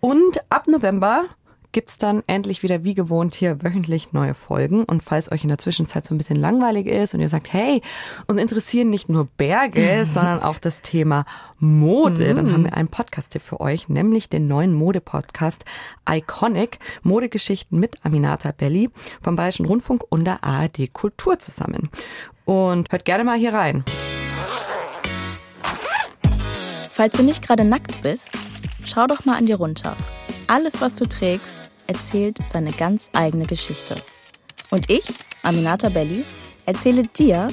[0.00, 1.26] Und ab November
[1.72, 4.84] gibt's dann endlich wieder wie gewohnt hier wöchentlich neue Folgen.
[4.84, 7.82] Und falls euch in der Zwischenzeit so ein bisschen langweilig ist und ihr sagt, hey,
[8.26, 11.24] uns interessieren nicht nur Berge, sondern auch das Thema
[11.58, 15.64] Mode, dann haben wir einen Podcast-Tipp für euch, nämlich den neuen Mode-Podcast
[16.08, 18.90] Iconic, Modegeschichten mit Aminata Belli
[19.22, 21.90] vom Bayerischen Rundfunk und der ARD Kultur zusammen.
[22.44, 23.84] Und hört gerne mal hier rein.
[26.90, 28.32] Falls du nicht gerade nackt bist,
[28.84, 29.96] schau doch mal an dir runter.
[30.52, 33.94] Alles, was du trägst, erzählt seine ganz eigene Geschichte.
[34.68, 35.04] Und ich,
[35.42, 36.26] Aminata Belli,
[36.66, 37.48] erzähle dir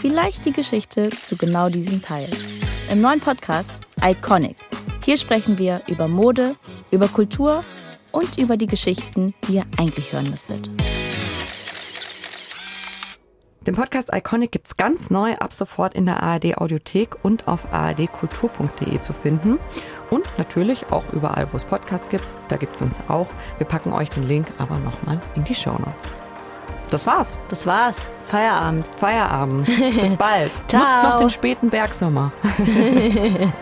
[0.00, 2.28] vielleicht die Geschichte zu genau diesem Teil.
[2.90, 4.56] Im neuen Podcast Iconic.
[5.04, 6.56] Hier sprechen wir über Mode,
[6.90, 7.62] über Kultur
[8.10, 10.68] und über die Geschichten, die ihr eigentlich hören müsstet.
[13.66, 19.00] Den Podcast Iconic gibt's ganz neu ab sofort in der ARD Audiothek und auf ardkultur.de
[19.02, 19.58] zu finden.
[20.08, 22.24] Und natürlich auch überall, wo es Podcasts gibt.
[22.48, 23.26] Da gibt's uns auch.
[23.58, 26.10] Wir packen euch den Link aber nochmal in die Show Notes.
[26.90, 27.36] Das war's.
[27.50, 28.08] Das war's.
[28.24, 28.88] Feierabend.
[28.96, 29.66] Feierabend.
[29.66, 30.52] Bis bald.
[30.72, 32.32] Nutzt noch den späten Bergsommer.